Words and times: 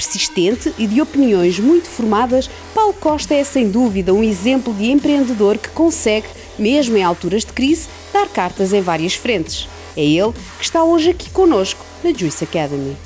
Persistente 0.00 0.72
e 0.78 0.86
de 0.86 1.02
opiniões 1.02 1.60
muito 1.60 1.86
formadas, 1.86 2.48
Paulo 2.74 2.94
Costa 2.94 3.34
é 3.34 3.44
sem 3.44 3.70
dúvida 3.70 4.14
um 4.14 4.22
exemplo 4.22 4.72
de 4.72 4.90
empreendedor 4.90 5.58
que 5.58 5.68
consegue, 5.68 6.26
mesmo 6.58 6.96
em 6.96 7.02
alturas 7.02 7.44
de 7.44 7.52
crise, 7.52 7.86
dar 8.10 8.26
cartas 8.26 8.72
em 8.72 8.80
várias 8.80 9.12
frentes. 9.12 9.68
É 9.94 10.02
ele 10.02 10.32
que 10.58 10.64
está 10.64 10.82
hoje 10.82 11.10
aqui 11.10 11.28
conosco 11.28 11.84
na 12.02 12.14
Juice 12.14 12.44
Academy. 12.44 12.96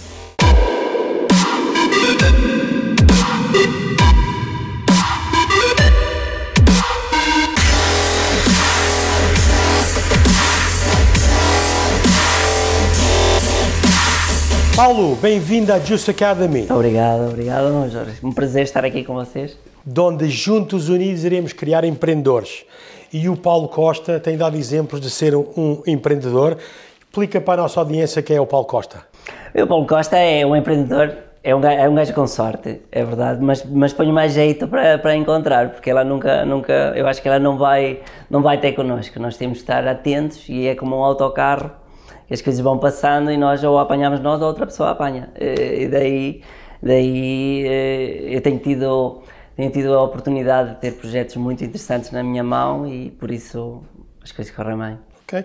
Paulo, 14.76 15.14
bem-vindo 15.14 15.72
à 15.72 15.78
Juice 15.78 16.10
Academy. 16.10 16.66
Obrigado, 16.68 17.28
obrigado, 17.28 17.88
Jorge. 17.88 18.18
Um 18.24 18.32
prazer 18.32 18.64
estar 18.64 18.84
aqui 18.84 19.04
com 19.04 19.14
vocês. 19.14 19.56
Onde 19.96 20.28
juntos 20.28 20.88
unidos 20.88 21.22
iremos 21.22 21.52
criar 21.52 21.84
empreendedores. 21.84 22.64
E 23.12 23.28
o 23.28 23.36
Paulo 23.36 23.68
Costa 23.68 24.18
tem 24.18 24.36
dado 24.36 24.56
exemplos 24.56 25.00
de 25.00 25.10
ser 25.10 25.36
um 25.36 25.80
empreendedor. 25.86 26.58
Explica 26.98 27.40
para 27.40 27.60
a 27.60 27.62
nossa 27.62 27.78
audiência 27.78 28.20
quem 28.20 28.36
é 28.36 28.40
o 28.40 28.46
Paulo 28.46 28.66
Costa. 28.66 29.06
O 29.54 29.64
Paulo 29.64 29.86
Costa 29.86 30.16
é 30.18 30.44
um 30.44 30.56
empreendedor, 30.56 31.18
é 31.44 31.54
um 31.54 31.60
gajo, 31.60 31.78
é 31.80 31.88
um 31.88 31.94
gajo 31.94 32.12
com 32.12 32.26
sorte, 32.26 32.80
é 32.90 33.04
verdade, 33.04 33.40
mas, 33.40 33.64
mas 33.64 33.92
ponho 33.92 34.12
mais 34.12 34.32
jeito 34.32 34.66
para, 34.66 34.98
para 34.98 35.14
encontrar, 35.14 35.70
porque 35.70 35.88
ela 35.88 36.02
nunca, 36.02 36.44
nunca, 36.44 36.92
eu 36.96 37.06
acho 37.06 37.22
que 37.22 37.28
ela 37.28 37.38
não 37.38 37.56
vai, 37.56 38.00
não 38.28 38.42
vai 38.42 38.58
ter 38.58 38.72
connosco. 38.72 39.20
Nós 39.20 39.36
temos 39.36 39.58
de 39.58 39.62
estar 39.62 39.86
atentos 39.86 40.48
e 40.48 40.66
é 40.66 40.74
como 40.74 40.96
um 40.96 41.04
autocarro 41.04 41.83
as 42.30 42.40
coisas 42.40 42.60
vão 42.60 42.78
passando 42.78 43.30
e 43.30 43.36
nós 43.36 43.62
ou 43.64 43.78
apanhamos 43.78 44.20
nós 44.20 44.40
ou 44.40 44.48
outra 44.48 44.66
pessoa 44.66 44.90
apanha. 44.90 45.30
Eh, 45.34 45.82
e 45.82 45.88
daí, 45.88 46.42
daí 46.82 47.66
eh, 47.66 48.36
eu 48.36 48.40
tenho 48.40 48.58
tido, 48.58 49.22
tenho 49.56 49.70
tido 49.70 49.94
a 49.94 50.02
oportunidade 50.02 50.74
de 50.74 50.80
ter 50.80 50.92
projetos 50.92 51.36
muito 51.36 51.64
interessantes 51.64 52.10
na 52.10 52.22
minha 52.22 52.42
mão 52.42 52.86
e 52.86 53.10
por 53.10 53.30
isso 53.30 53.82
as 54.22 54.32
coisas 54.32 54.54
correm 54.54 54.78
bem. 54.78 54.98
Ok. 55.24 55.44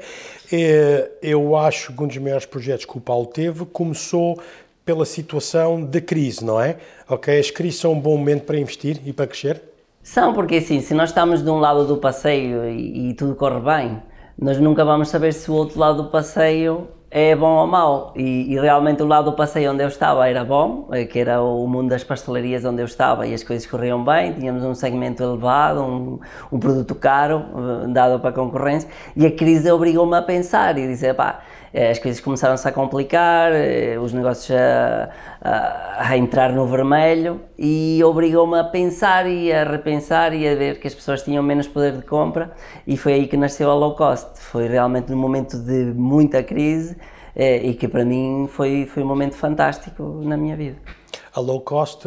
Eh, 0.51 1.11
eu 1.21 1.55
acho 1.55 1.93
que 1.93 2.03
um 2.03 2.07
dos 2.07 2.17
maiores 2.17 2.45
projetos 2.45 2.85
que 2.85 2.97
o 2.97 3.01
Paulo 3.01 3.25
teve 3.25 3.65
começou 3.65 4.39
pela 4.85 5.05
situação 5.05 5.83
de 5.85 6.01
crise, 6.01 6.43
não 6.43 6.59
é? 6.59 6.77
Ok, 7.07 7.37
as 7.37 7.51
crises 7.51 7.79
são 7.79 7.93
um 7.93 7.99
bom 7.99 8.17
momento 8.17 8.43
para 8.43 8.57
investir 8.57 8.99
e 9.05 9.13
para 9.13 9.27
crescer? 9.27 9.61
São, 10.01 10.33
porque 10.33 10.55
assim, 10.55 10.81
se 10.81 10.93
nós 10.95 11.09
estamos 11.09 11.43
de 11.43 11.49
um 11.49 11.59
lado 11.59 11.85
do 11.85 11.97
passeio 11.97 12.67
e, 12.67 13.09
e 13.09 13.13
tudo 13.13 13.35
corre 13.35 13.59
bem, 13.59 14.01
nós 14.41 14.57
nunca 14.57 14.85
vamos 14.85 15.09
saber 15.09 15.33
se 15.33 15.51
o 15.51 15.53
outro 15.53 15.77
lado 15.77 16.03
do 16.03 16.09
passeio 16.09 16.87
é 17.11 17.35
bom 17.35 17.57
ou 17.57 17.67
mau. 17.67 18.13
E, 18.15 18.53
e, 18.53 18.59
realmente 18.59 19.01
o 19.03 19.07
lado 19.07 19.31
do 19.31 19.35
passeio 19.35 19.71
onde 19.71 19.83
eu 19.83 19.87
estava 19.87 20.29
era 20.29 20.45
bom, 20.45 20.87
eh, 20.93 21.05
que 21.05 21.19
era 21.19 21.41
o 21.41 21.67
mundo 21.67 21.89
das 21.89 22.03
pastelarias 22.03 22.63
onde 22.63 22.81
eu 22.81 22.85
estava 22.85 23.27
e 23.27 23.33
as 23.33 23.43
coisas 23.43 23.65
corriam 23.67 24.03
bem, 24.03 24.33
tínhamos 24.33 24.63
um 24.63 24.73
segmento 24.73 25.21
elevado, 25.21 25.81
um, 25.81 26.19
um 26.51 26.59
produto 26.59 26.95
caro, 26.95 27.43
eh, 27.83 27.87
dado 27.89 28.19
para 28.19 28.29
a 28.29 28.33
concorrência, 28.33 28.87
e 29.15 29.25
a 29.25 29.31
crise 29.31 29.69
obrigou-me 29.71 30.15
a 30.15 30.21
pensar 30.21 30.77
e 30.77 30.87
dizer, 30.87 31.15
pá, 31.15 31.41
as 31.73 31.99
coisas 31.99 32.19
começaram-se 32.19 32.67
a 32.67 32.71
complicar, 32.71 33.51
eh, 33.53 33.97
os 33.99 34.11
negócios 34.11 34.57
a, 34.57 35.09
a, 35.41 36.09
a 36.09 36.17
entrar 36.17 36.51
no 36.51 36.65
vermelho 36.65 37.41
e 37.57 38.01
obrigou-me 38.03 38.57
a 38.57 38.63
pensar 38.63 39.29
e 39.29 39.51
a 39.51 39.63
repensar 39.63 40.33
e 40.33 40.47
a 40.47 40.55
ver 40.55 40.79
que 40.79 40.87
as 40.87 40.95
pessoas 40.95 41.21
tinham 41.21 41.43
menos 41.43 41.67
poder 41.67 41.97
de 41.97 42.03
compra 42.03 42.51
e 42.87 42.97
foi 42.97 43.13
aí 43.13 43.27
que 43.27 43.37
nasceu 43.37 43.69
a 43.69 43.75
low 43.75 43.95
cost. 43.95 44.39
Foi 44.39 44.67
realmente 44.67 45.11
num 45.11 45.17
momento 45.17 45.57
de 45.57 45.93
muita 45.95 46.41
crise 46.41 46.97
eh, 47.35 47.67
e 47.67 47.73
que 47.75 47.87
para 47.87 48.03
mim 48.03 48.47
foi, 48.51 48.85
foi 48.85 49.03
um 49.03 49.07
momento 49.07 49.35
fantástico 49.35 50.21
na 50.23 50.35
minha 50.35 50.55
vida. 50.55 50.77
A 51.33 51.39
low 51.39 51.61
cost, 51.61 52.03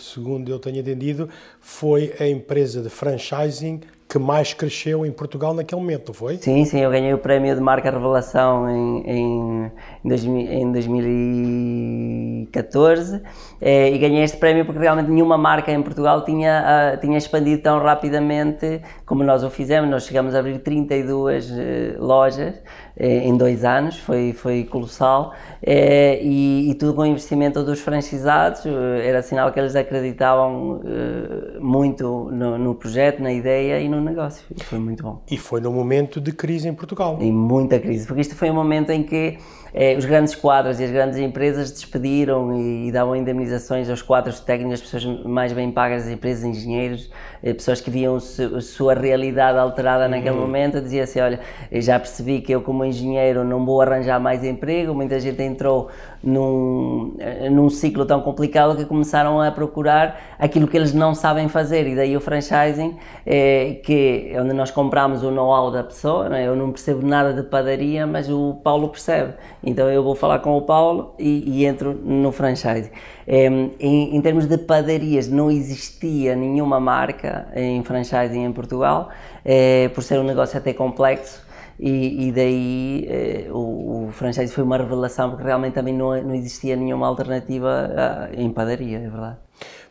segundo 0.00 0.50
eu 0.50 0.58
tenho 0.58 0.78
entendido, 0.78 1.28
foi 1.60 2.12
a 2.18 2.26
empresa 2.26 2.82
de 2.82 2.88
franchising 2.88 3.80
que 4.08 4.18
mais 4.18 4.54
cresceu 4.54 5.04
em 5.04 5.10
Portugal 5.10 5.52
naquele 5.52 5.80
momento, 5.80 6.14
foi? 6.14 6.36
Sim, 6.36 6.64
sim, 6.64 6.78
eu 6.78 6.88
ganhei 6.90 7.12
o 7.12 7.18
prémio 7.18 7.52
de 7.54 7.60
marca 7.60 7.90
revelação 7.90 8.70
em, 8.70 9.02
em, 9.10 9.72
em 10.04 10.72
2014 10.72 13.20
eh, 13.60 13.90
e 13.90 13.98
ganhei 13.98 14.22
este 14.22 14.36
prémio 14.36 14.64
porque 14.64 14.78
realmente 14.78 15.10
nenhuma 15.10 15.36
marca 15.36 15.72
em 15.72 15.82
Portugal 15.82 16.24
tinha, 16.24 16.94
uh, 16.94 17.00
tinha 17.00 17.18
expandido 17.18 17.62
tão 17.62 17.80
rapidamente 17.80 18.80
como 19.04 19.24
nós 19.24 19.42
o 19.42 19.50
fizemos. 19.50 19.90
Nós 19.90 20.06
chegamos 20.06 20.36
a 20.36 20.38
abrir 20.38 20.60
32 20.60 21.50
uh, 21.50 21.54
eh, 21.58 21.96
lojas 21.98 22.62
em 22.98 23.36
dois 23.36 23.64
anos, 23.64 23.98
foi, 23.98 24.32
foi 24.32 24.64
colossal 24.64 25.34
eh, 25.62 26.18
e, 26.22 26.70
e, 26.70 26.74
tudo 26.74 26.94
com 26.94 27.02
o 27.02 27.06
investimento 27.06 27.62
dos 27.62 27.80
franchisados, 27.80 28.64
eh, 28.64 29.06
era 29.06 29.20
sinal 29.20 29.52
que 29.52 29.60
eles 29.60 29.76
acreditavam 29.76 30.80
eh, 30.84 31.58
muito 31.60 32.30
no, 32.32 32.56
no 32.56 32.74
projeto, 32.74 33.22
na 33.22 33.32
ideia 33.32 33.78
e 33.80 33.88
no 33.88 34.00
negócio. 34.00 34.46
E 34.54 34.62
foi 34.64 34.78
muito 34.78 35.02
bom. 35.02 35.22
E 35.30 35.36
foi 35.36 35.60
num 35.60 35.72
momento 35.72 36.20
de 36.20 36.32
crise 36.32 36.68
em 36.68 36.74
Portugal. 36.74 37.18
Em 37.20 37.30
muita 37.32 37.78
crise, 37.78 38.06
porque 38.06 38.22
isto 38.22 38.34
foi 38.34 38.50
um 38.50 38.54
momento 38.54 38.90
em 38.90 39.02
que 39.02 39.36
eh, 39.36 39.65
os 39.98 40.06
grandes 40.06 40.34
quadros 40.34 40.80
e 40.80 40.84
as 40.84 40.90
grandes 40.90 41.18
empresas 41.18 41.70
despediram 41.70 42.56
e, 42.56 42.88
e 42.88 42.92
davam 42.92 43.14
indemnizações 43.14 43.90
aos 43.90 44.00
quadros 44.00 44.40
técnicos, 44.40 44.80
as 44.80 44.80
pessoas 44.80 45.24
mais 45.24 45.52
bem 45.52 45.70
pagas 45.70 46.04
das 46.04 46.12
empresas, 46.12 46.44
engenheiros, 46.44 47.10
eh, 47.42 47.52
pessoas 47.52 47.80
que 47.80 47.90
viam 47.90 48.16
a 48.16 48.60
sua 48.60 48.94
realidade 48.94 49.58
alterada 49.58 50.08
naquele 50.08 50.36
uhum. 50.36 50.40
momento, 50.40 50.80
dizia 50.80 51.04
assim, 51.04 51.20
olha, 51.20 51.40
já 51.70 51.98
percebi 51.98 52.40
que 52.40 52.52
eu 52.52 52.62
como 52.62 52.84
engenheiro 52.84 53.44
não 53.44 53.66
vou 53.66 53.82
arranjar 53.82 54.18
mais 54.18 54.42
emprego, 54.42 54.94
muita 54.94 55.20
gente 55.20 55.42
entrou 55.42 55.90
num, 56.22 57.14
eh, 57.18 57.50
num 57.50 57.68
ciclo 57.68 58.04
tão 58.04 58.20
complicado 58.20 58.76
que 58.76 58.84
começaram 58.84 59.40
a 59.40 59.50
procurar 59.50 60.36
aquilo 60.38 60.66
que 60.66 60.76
eles 60.76 60.92
não 60.92 61.14
sabem 61.14 61.48
fazer 61.48 61.86
e 61.86 61.94
daí 61.94 62.16
o 62.16 62.20
franchising 62.20 62.96
é, 63.24 63.80
que 63.84 64.32
onde 64.40 64.52
nós 64.52 64.70
compramos 64.70 65.22
o 65.22 65.30
know-how 65.30 65.70
da 65.70 65.84
pessoa, 65.84 66.28
não 66.28 66.36
é? 66.36 66.46
eu 66.46 66.56
não 66.56 66.72
percebo 66.72 67.06
nada 67.06 67.32
de 67.32 67.42
padaria, 67.42 68.06
mas 68.06 68.28
o 68.28 68.54
Paulo 68.64 68.88
percebe, 68.88 69.34
então 69.66 69.90
eu 69.90 70.02
vou 70.02 70.14
falar 70.14 70.38
com 70.38 70.56
o 70.56 70.62
Paulo 70.62 71.14
e, 71.18 71.42
e 71.44 71.66
entro 71.66 71.92
no 71.92 72.30
franchising. 72.30 72.90
É, 73.26 73.46
em, 73.46 74.16
em, 74.16 74.20
termos 74.22 74.46
de 74.46 74.56
padarias 74.56 75.26
não 75.28 75.50
existia 75.50 76.36
nenhuma 76.36 76.78
marca 76.78 77.48
em 77.54 77.82
franchising 77.82 78.44
em 78.44 78.52
Portugal, 78.52 79.10
é, 79.44 79.88
por 79.88 80.04
ser 80.04 80.20
um 80.20 80.24
negócio 80.24 80.56
até 80.56 80.72
complexo, 80.72 81.44
e, 81.78 82.28
e 82.28 82.32
daí 82.32 83.06
eh, 83.06 83.48
o, 83.50 84.06
o 84.06 84.12
franchise 84.12 84.50
foi 84.52 84.64
uma 84.64 84.78
revelação 84.78 85.28
porque 85.28 85.44
realmente 85.44 85.74
também 85.74 85.92
não, 85.92 86.22
não 86.22 86.34
existia 86.34 86.74
nenhuma 86.74 87.06
alternativa 87.06 88.30
a, 88.30 88.34
em 88.34 88.48
padaria, 88.50 88.96
é 88.96 89.08
verdade. 89.10 89.36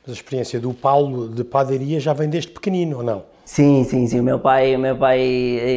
Mas 0.01 0.09
a 0.09 0.13
experiência 0.13 0.59
do 0.59 0.73
Paulo 0.73 1.29
de 1.29 1.43
padaria 1.43 1.99
já 1.99 2.13
vem 2.13 2.27
desde 2.27 2.51
pequenino, 2.51 2.97
ou 2.97 3.03
não? 3.03 3.34
Sim, 3.45 3.83
sim, 3.83 4.07
sim. 4.07 4.19
O 4.19 4.23
meu 4.23 4.39
pai, 4.39 4.75
o 4.75 4.79
meu 4.79 4.97
pai 4.97 5.21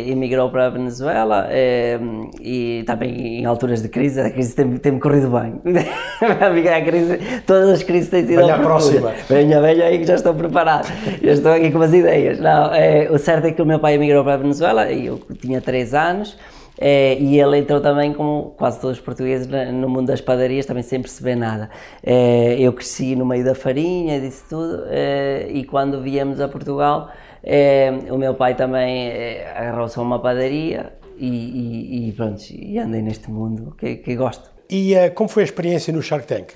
emigrou 0.07 0.49
para 0.49 0.67
a 0.67 0.71
Venezuela 0.71 1.47
é, 1.51 2.01
e 2.41 2.83
também 2.87 3.41
em 3.41 3.45
alturas 3.45 3.83
de 3.83 3.91
crise, 3.91 4.19
a 4.19 4.31
crise 4.31 4.55
tem-me 4.55 4.79
tem 4.79 4.99
corrido 4.99 5.29
bem. 5.29 5.61
a 6.19 6.81
crise, 6.81 7.19
todas 7.47 7.69
as 7.69 7.83
crises 7.83 8.09
têm 8.09 8.27
sido 8.27 8.41
Venha 8.41 8.55
a 8.55 8.59
próxima. 8.59 9.13
Venha, 9.29 9.61
venha 9.61 9.85
aí 9.85 9.99
que 9.99 10.07
já 10.07 10.15
estou 10.15 10.33
preparado. 10.33 10.89
Já 11.23 11.33
estou 11.33 11.53
aqui 11.53 11.71
com 11.71 11.77
umas 11.77 11.93
ideias. 11.93 12.41
Não, 12.41 12.75
é, 12.75 13.07
o 13.11 13.19
certo 13.19 13.47
é 13.47 13.53
que 13.53 13.61
o 13.61 13.67
meu 13.67 13.79
pai 13.79 13.97
emigrou 13.97 14.25
para 14.25 14.35
a 14.35 14.39
Venezuela 14.39 14.91
e 14.91 15.05
eu 15.05 15.21
tinha 15.39 15.61
3 15.61 15.93
anos. 15.93 16.39
É, 16.81 17.19
e 17.19 17.39
ele 17.39 17.59
entrou 17.59 17.81
também, 17.81 18.13
como 18.15 18.55
quase 18.57 18.81
todos 18.81 18.99
os 18.99 19.05
portugueses, 19.05 19.49
no 19.73 19.89
mundo 19.89 20.07
das 20.07 20.21
padarias, 20.21 20.65
também 20.65 20.83
sem 20.83 21.03
perceber 21.03 21.35
nada. 21.35 21.69
É, 22.03 22.57
eu 22.59 22.73
cresci 22.73 23.17
no 23.17 23.27
meio 23.27 23.45
da 23.45 23.55
farinha, 23.55 24.21
disse 24.21 24.49
tudo, 24.49 24.85
é, 24.87 25.49
e 25.51 25.65
quando 25.65 26.01
viemos 26.01 26.41
a 26.41 26.47
Portugal, 26.47 27.11
é, 27.43 27.93
o 28.11 28.19
meu 28.19 28.35
pai 28.35 28.55
também 28.55 29.09
é, 29.09 29.53
agarrou-se 29.57 29.99
a 29.99 30.03
uma 30.03 30.19
padaria 30.21 30.93
e, 31.17 31.27
e, 31.27 32.09
e, 32.09 32.13
pronto, 32.13 32.43
e 32.51 32.79
andei 32.79 33.03
neste 33.03 33.31
mundo 33.31 33.75
que, 33.77 33.97
que 33.97 34.17
gosto. 34.17 34.51
E 34.71 34.95
uh, 34.95 35.13
como 35.15 35.29
foi 35.29 35.43
a 35.43 35.47
experiência 35.47 35.93
no 35.93 36.03
Shark 36.03 36.27
Tank? 36.27 36.53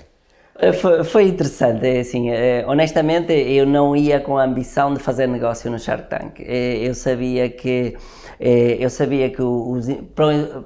Eh, 0.59 0.71
foi, 0.71 1.03
foi, 1.03 1.27
interessante, 1.27 1.85
é 1.87 1.99
assim, 2.01 2.27
honestamente 2.67 3.33
eu 3.33 3.65
não 3.65 3.95
ia 3.95 4.19
com 4.19 4.37
a 4.37 4.43
ambição 4.43 4.93
de 4.93 4.99
fazer 4.99 5.27
negócio 5.27 5.69
no 5.71 5.79
Shark 5.79 6.09
Tank. 6.09 6.39
Eu 6.39 6.93
sabia 6.93 7.49
que, 7.49 7.97
eu 8.39 8.89
sabia 8.91 9.31
que 9.31 9.41
o, 9.41 9.81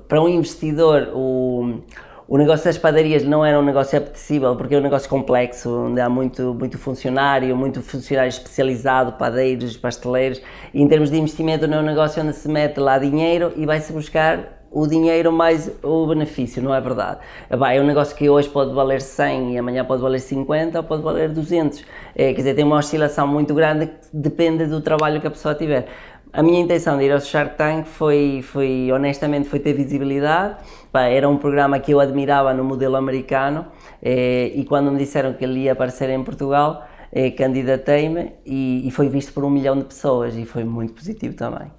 para 0.09 0.21
um 0.21 0.27
investidor 0.27 1.09
o, 1.13 1.80
o 2.27 2.38
negócio 2.38 2.65
das 2.65 2.77
padarias 2.77 3.24
não 3.24 3.45
era 3.45 3.57
um 3.57 3.63
negócio 3.63 3.97
apetecível 3.97 4.56
porque 4.56 4.75
é 4.75 4.77
um 4.77 4.81
negócio 4.81 5.09
complexo, 5.09 5.69
onde 5.85 6.01
há 6.01 6.09
muito, 6.09 6.53
muito 6.53 6.77
funcionário, 6.77 7.56
muito 7.56 7.81
funcionário 7.81 8.29
especializado, 8.29 9.13
padeiros, 9.13 9.77
pasteleiros, 9.77 10.41
e 10.74 10.81
em 10.81 10.88
termos 10.88 11.09
de 11.09 11.18
investimento 11.18 11.68
não 11.68 11.77
é 11.77 11.81
um 11.81 11.85
negócio 11.85 12.21
onde 12.21 12.33
se 12.33 12.50
mete 12.50 12.79
lá 12.79 12.97
dinheiro 12.97 13.53
e 13.56 13.65
vai-se 13.65 13.94
buscar 13.94 14.57
o 14.69 14.85
dinheiro 14.85 15.31
mais 15.31 15.71
o 15.81 16.06
benefício, 16.07 16.62
não 16.62 16.75
é 16.75 16.81
verdade? 16.81 17.19
É 17.50 17.81
um 17.81 17.85
negócio 17.85 18.15
que 18.15 18.29
hoje 18.29 18.50
pode 18.50 18.74
valer 18.74 19.01
100 19.01 19.53
e 19.53 19.57
amanhã 19.57 19.85
pode 19.85 20.01
valer 20.01 20.19
50 20.19 20.77
ou 20.77 20.83
pode 20.83 21.01
valer 21.01 21.29
200. 21.29 21.85
É, 22.13 22.33
quer 22.33 22.35
dizer, 22.35 22.53
tem 22.56 22.65
uma 22.65 22.77
oscilação 22.77 23.25
muito 23.25 23.53
grande 23.53 23.88
que 23.88 23.94
depende 24.13 24.65
do 24.65 24.81
trabalho 24.81 25.21
que 25.21 25.27
a 25.27 25.31
pessoa 25.31 25.56
tiver. 25.56 25.88
A 26.38 26.44
minha 26.44 26.60
intenção 26.60 27.00
de 27.00 27.04
ir 27.04 27.12
ao 27.12 27.19
Shark 27.19 27.57
Tank 27.57 27.88
foi, 27.88 28.44
foi 28.44 28.92
honestamente, 28.92 29.50
foi 29.50 29.57
ter 29.57 29.74
visibilidade. 29.74 30.57
Era 30.94 31.28
um 31.28 31.36
programa 31.36 31.80
que 31.80 31.92
eu 31.92 32.00
admirava 32.00 32.54
no 32.54 32.63
modelo 32.63 32.95
americano 32.95 33.66
eh, 34.04 34.51
e 34.54 34.63
quando 34.63 34.92
me 34.92 35.00
disseram 35.00 35.34
que 35.34 35.44
ele 35.44 35.62
ia 35.62 35.72
aparecer 35.72 36.12
em 36.12 36.24
Portugal, 36.24 36.86
eh, 37.12 37.31
candidatei-me 37.31 38.34
e, 38.45 38.88
e 38.88 38.92
foi 38.92 39.10
visto 39.10 39.34
por 39.34 39.44
um 39.44 39.50
milhão 39.50 39.75
de 39.80 39.86
pessoas 39.86 40.36
e 40.36 40.45
foi 40.45 40.63
muito 40.63 40.94
positivo 40.94 41.36
também. 41.36 41.72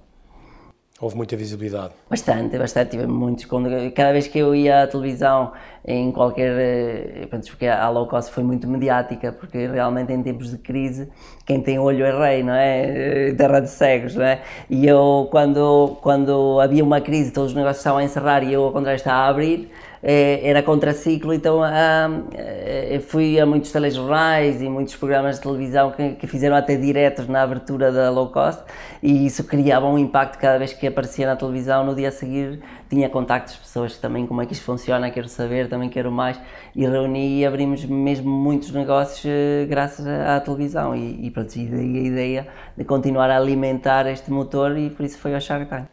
Houve 1.01 1.15
muita 1.15 1.37
visibilidade. 1.37 1.93
Bastante, 2.09 2.57
bastante. 2.57 2.91
Tive 2.91 3.07
muitos. 3.07 3.47
Cada 3.95 4.11
vez 4.11 4.27
que 4.27 4.37
eu 4.37 4.53
ia 4.53 4.83
à 4.83 4.87
televisão, 4.87 5.53
em 5.85 6.11
qualquer. 6.11 6.51
Eh, 6.57 7.27
porque 7.49 7.67
a 7.67 7.89
low 7.89 8.05
cost 8.05 8.29
foi 8.33 8.43
muito 8.43 8.67
mediática, 8.67 9.31
porque 9.31 9.65
realmente 9.65 10.11
em 10.11 10.21
tempos 10.21 10.51
de 10.51 10.57
crise, 10.57 11.09
quem 11.45 11.61
tem 11.61 11.79
olho 11.79 12.03
é 12.03 12.11
rei, 12.11 12.43
não 12.43 12.53
é? 12.53 13.29
Eh, 13.29 13.33
terra 13.33 13.61
de 13.61 13.69
cegos, 13.69 14.15
não 14.15 14.25
é? 14.25 14.41
E 14.69 14.85
eu, 14.85 15.29
quando, 15.31 15.97
quando 16.01 16.59
havia 16.59 16.83
uma 16.83 16.99
crise, 16.99 17.31
todos 17.31 17.51
os 17.51 17.55
negócios 17.55 17.77
estavam 17.77 17.99
a 17.99 18.03
encerrar 18.03 18.43
e 18.43 18.51
eu, 18.51 18.63
ao 18.65 18.73
contrário, 18.73 18.97
estava 18.97 19.19
a 19.19 19.27
abrir 19.29 19.71
é, 20.01 20.47
era 20.47 20.63
contraciclo, 20.63 21.33
então 21.33 21.61
ah, 21.61 22.09
eh, 22.33 23.01
fui 23.05 23.39
a 23.39 23.45
muitos 23.45 23.71
telejornais 23.71 24.61
e 24.61 24.69
muitos 24.69 24.95
programas 24.95 25.35
de 25.35 25.41
televisão 25.41 25.91
que, 25.91 26.11
que, 26.11 26.25
fizeram 26.25 26.55
até 26.55 26.77
diretos 26.77 27.27
na 27.27 27.41
abertura 27.41 27.91
da 27.91 28.09
low 28.09 28.29
cost 28.29 28.63
e 29.03 29.25
isso 29.25 29.43
criava 29.43 29.87
um 29.87 29.97
impacto 29.97 30.39
cada 30.39 30.57
vez 30.57 30.71
que 30.71 30.87
aparecia 30.87 31.27
na 31.27 31.35
televisão. 31.35 31.85
No 31.85 31.93
dia 31.93 32.07
a 32.07 32.11
seguir 32.11 32.61
tinha 32.89 33.09
contactos 33.09 33.55
de 33.55 33.59
pessoas 33.59 33.97
também 33.97 34.25
como 34.25 34.41
é 34.41 34.45
que 34.45 34.53
isto 34.53 34.63
funciona, 34.63 35.11
quero 35.11 35.27
saber, 35.27 35.67
também 35.67 35.89
quero 35.89 36.11
mais 36.11 36.39
e 36.73 36.85
reuni 36.85 37.39
e 37.39 37.45
abrimos 37.45 37.83
mesmo 37.83 38.29
muitos 38.29 38.71
negócios 38.71 39.25
eh, 39.25 39.65
graças 39.67 40.07
à 40.07 40.39
televisão 40.39 40.95
e, 40.95 41.27
e 41.27 41.29
pronto, 41.29 41.53
e 41.57 41.67
a 41.67 42.01
ideia 42.01 42.47
de 42.77 42.85
continuar 42.85 43.29
a 43.29 43.37
alimentar 43.37 44.07
este 44.07 44.31
motor 44.31 44.77
e 44.77 44.89
por 44.89 45.05
isso 45.05 45.17
foi 45.17 45.35
ao 45.35 45.41
Shark 45.41 45.65
Tank. 45.65 45.87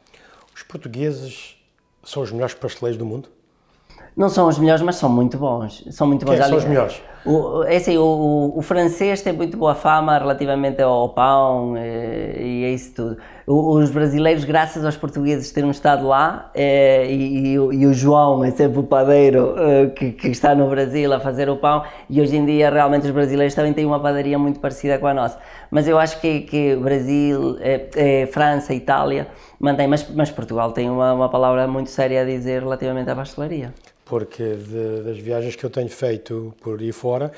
Os 0.54 0.62
portugueses 0.62 1.56
são 2.04 2.22
os 2.22 2.30
melhores 2.30 2.54
pasteleiros 2.54 2.96
do 2.96 3.04
mundo? 3.04 3.35
Não 4.16 4.28
são 4.30 4.48
os 4.48 4.58
melhores, 4.58 4.82
mas 4.82 4.96
são 4.96 5.10
muito 5.10 5.36
bons. 5.36 5.84
São 5.90 6.06
muito 6.06 6.24
bons. 6.24 6.36
Quem 6.38 6.48
são 6.48 6.56
os 6.56 6.64
melhores? 6.64 7.02
O, 7.26 7.64
é 7.64 7.76
assim, 7.76 7.98
o, 7.98 8.52
o, 8.54 8.62
francês 8.62 9.20
tem 9.20 9.32
muito 9.32 9.56
boa 9.56 9.74
fama 9.74 10.16
relativamente 10.16 10.80
ao 10.80 11.08
pão 11.08 11.76
e, 11.76 11.80
eh, 11.80 12.36
e 12.38 12.64
a 12.64 12.70
isso 12.70 12.94
tudo. 12.94 13.16
Os 13.48 13.90
brasileiros, 13.90 14.44
graças 14.44 14.84
aos 14.84 14.96
portugueses 14.96 15.50
termos 15.50 15.76
estado 15.76 16.06
lá, 16.06 16.50
é, 16.54 17.04
e, 17.10 17.48
e, 17.48 17.52
e, 17.54 17.86
o 17.86 17.92
João 17.92 18.44
é 18.44 18.52
sempre 18.52 18.78
o 18.78 18.84
padeiro 18.84 19.54
é, 19.58 19.86
que, 19.86 20.12
que, 20.12 20.28
está 20.28 20.54
no 20.54 20.68
Brasil 20.68 21.12
a 21.12 21.18
fazer 21.18 21.48
o 21.50 21.56
pão, 21.56 21.82
e 22.08 22.20
hoje 22.20 22.36
em 22.36 22.46
dia 22.46 22.70
realmente 22.70 23.06
os 23.06 23.12
brasileiros 23.12 23.54
também 23.56 23.72
têm 23.72 23.84
uma 23.84 23.98
padaria 23.98 24.38
muito 24.38 24.60
parecida 24.60 24.96
com 24.96 25.08
a 25.08 25.14
nossa. 25.14 25.36
Mas 25.68 25.88
eu 25.88 25.98
acho 25.98 26.20
que, 26.20 26.42
que 26.42 26.76
Brasil, 26.76 27.56
França, 28.30 28.72
Itália 28.72 29.26
mantém, 29.58 29.88
mas, 29.88 30.08
mas 30.14 30.30
Portugal 30.30 30.70
tem 30.70 30.88
uma, 30.88 31.12
uma 31.12 31.28
palavra 31.28 31.66
muito 31.66 31.90
séria 31.90 32.22
a 32.22 32.24
dizer 32.24 32.62
relativamente 32.62 33.10
à 33.10 33.16
pastelaria 33.16 33.72
porque 34.06 34.54
de, 34.54 35.02
das 35.02 35.18
viagens 35.18 35.56
que 35.56 35.64
eu 35.64 35.68
tenho 35.68 35.90
feito 35.90 36.54
por 36.62 36.80
aí 36.80 36.92
fora, 36.92 37.15
water 37.16 37.30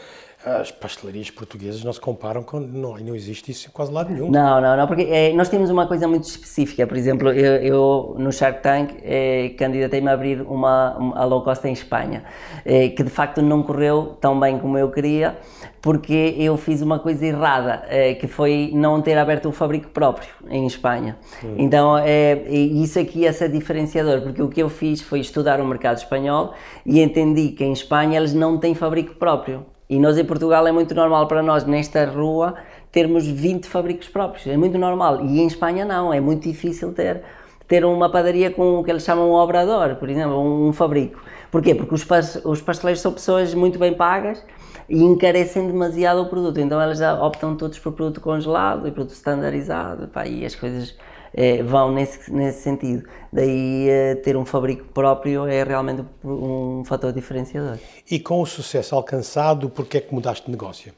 as 0.44 0.70
pastelarias 0.70 1.30
portuguesas 1.30 1.82
não 1.82 1.92
se 1.92 2.00
comparam 2.00 2.44
com. 2.44 2.60
Não, 2.60 2.96
não 2.96 3.16
existe 3.16 3.50
isso 3.50 3.68
em 3.68 3.70
quase 3.72 3.92
lado 3.92 4.12
nenhum. 4.12 4.30
Não, 4.30 4.60
não, 4.60 4.76
não, 4.76 4.86
porque 4.86 5.02
é, 5.02 5.32
nós 5.32 5.48
temos 5.48 5.68
uma 5.68 5.86
coisa 5.86 6.06
muito 6.06 6.24
específica. 6.24 6.86
Por 6.86 6.96
exemplo, 6.96 7.32
eu, 7.32 7.56
eu 7.56 8.16
no 8.18 8.30
Shark 8.30 8.62
Tank 8.62 8.94
é, 9.02 9.48
candidatei-me 9.58 10.08
a 10.08 10.12
abrir 10.12 10.42
uma, 10.42 10.96
uma, 10.96 11.24
low 11.24 11.42
cost 11.42 11.66
em 11.66 11.72
Espanha, 11.72 12.22
é, 12.64 12.88
que 12.88 13.02
de 13.02 13.10
facto 13.10 13.42
não 13.42 13.64
correu 13.64 14.16
tão 14.20 14.38
bem 14.38 14.60
como 14.60 14.78
eu 14.78 14.88
queria, 14.92 15.36
porque 15.82 16.36
eu 16.38 16.56
fiz 16.56 16.82
uma 16.82 17.00
coisa 17.00 17.26
errada, 17.26 17.82
que 18.20 18.26
foi 18.28 18.70
não 18.74 19.00
ter 19.02 19.18
aberto 19.18 19.48
um 19.48 19.52
fabrico 19.52 19.90
próprio 19.90 20.28
em 20.48 20.66
Espanha. 20.66 21.16
Hum. 21.42 21.54
Então, 21.58 21.98
é, 21.98 22.48
isso 22.48 22.98
aqui 22.98 23.26
é 23.26 23.32
ser 23.32 23.48
diferenciador, 23.48 24.20
porque 24.22 24.42
o 24.42 24.48
que 24.48 24.62
eu 24.62 24.68
fiz 24.68 25.00
foi 25.00 25.18
estudar 25.20 25.60
o 25.60 25.66
mercado 25.66 25.96
espanhol 25.96 26.52
e 26.86 27.00
entendi 27.00 27.50
que 27.50 27.64
em 27.64 27.72
Espanha 27.72 28.18
eles 28.18 28.34
não 28.34 28.58
têm 28.58 28.74
fabrico 28.74 29.14
próprio. 29.14 29.66
E 29.88 29.98
nós 29.98 30.18
em 30.18 30.24
Portugal 30.24 30.66
é 30.66 30.72
muito 30.72 30.94
normal 30.94 31.26
para 31.26 31.42
nós, 31.42 31.64
nesta 31.64 32.04
rua, 32.04 32.54
termos 32.92 33.26
20 33.26 33.66
fabricos 33.66 34.08
próprios. 34.08 34.46
É 34.46 34.56
muito 34.56 34.76
normal. 34.76 35.24
E 35.24 35.40
em 35.40 35.46
Espanha 35.46 35.84
não, 35.84 36.12
é 36.12 36.20
muito 36.20 36.46
difícil 36.46 36.92
ter, 36.92 37.22
ter 37.66 37.84
uma 37.84 38.10
padaria 38.10 38.50
com 38.50 38.78
o 38.78 38.84
que 38.84 38.90
eles 38.90 39.02
chamam 39.02 39.30
um 39.30 39.34
obrador, 39.34 39.96
por 39.96 40.10
exemplo, 40.10 40.38
um, 40.38 40.68
um 40.68 40.72
fabrico. 40.72 41.20
Porquê? 41.50 41.74
Porque 41.74 41.94
os, 41.94 42.06
os 42.44 42.60
pasteleiros 42.60 43.00
são 43.00 43.12
pessoas 43.12 43.54
muito 43.54 43.78
bem 43.78 43.94
pagas 43.94 44.44
e 44.88 45.02
encarecem 45.02 45.66
demasiado 45.66 46.20
o 46.20 46.26
produto. 46.26 46.60
Então 46.60 46.80
elas 46.80 47.00
optam 47.00 47.56
todos 47.56 47.78
por 47.78 47.92
produto 47.92 48.20
congelado 48.20 48.86
e 48.86 48.90
produto 48.90 49.14
standardizado. 49.14 50.08
Pá, 50.08 50.26
e 50.26 50.44
as 50.44 50.54
coisas 50.54 50.94
é, 51.34 51.62
vão 51.62 51.92
nesse, 51.92 52.32
nesse 52.32 52.62
sentido. 52.62 53.08
Daí 53.32 53.88
é, 53.88 54.14
ter 54.16 54.36
um 54.36 54.44
fabrico 54.44 54.84
próprio 54.92 55.46
é 55.46 55.62
realmente 55.62 56.04
um, 56.24 56.80
um 56.80 56.84
fator 56.84 57.12
diferenciador. 57.12 57.78
E 58.10 58.18
com 58.18 58.40
o 58.40 58.46
sucesso 58.46 58.94
alcançado, 58.94 59.68
porquê 59.68 59.98
é 59.98 60.00
que 60.00 60.14
mudaste 60.14 60.46
de 60.46 60.50
negócio? 60.50 60.92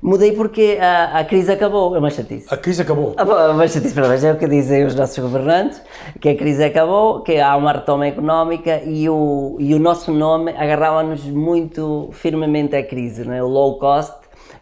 Mudei 0.00 0.30
porque 0.30 0.78
a, 0.80 1.18
a, 1.18 1.24
crise 1.24 1.50
acabou, 1.50 1.96
é 1.96 1.98
uma 1.98 2.10
chatice. 2.10 2.46
A 2.48 2.56
crise 2.56 2.82
acabou? 2.82 3.16
É 3.18 3.22
uma 3.24 3.66
chatice, 3.66 3.92
para 3.92 4.14
é 4.14 4.32
o 4.32 4.38
que 4.38 4.46
dizem 4.46 4.84
os 4.84 4.94
nossos 4.94 5.18
governantes, 5.18 5.82
que 6.20 6.28
a 6.28 6.36
crise 6.36 6.62
acabou, 6.62 7.20
que 7.22 7.40
há 7.40 7.56
uma 7.56 7.72
retoma 7.72 8.06
económica 8.06 8.80
e 8.84 9.08
o, 9.08 9.56
e 9.58 9.74
o 9.74 9.78
nosso 9.80 10.12
nome 10.12 10.52
agarrava-nos 10.52 11.24
muito 11.24 12.10
firmemente 12.12 12.76
à 12.76 12.82
crise, 12.82 13.24
não 13.24 13.34
é? 13.34 13.42
o 13.42 13.48
low 13.48 13.76
cost, 13.80 14.14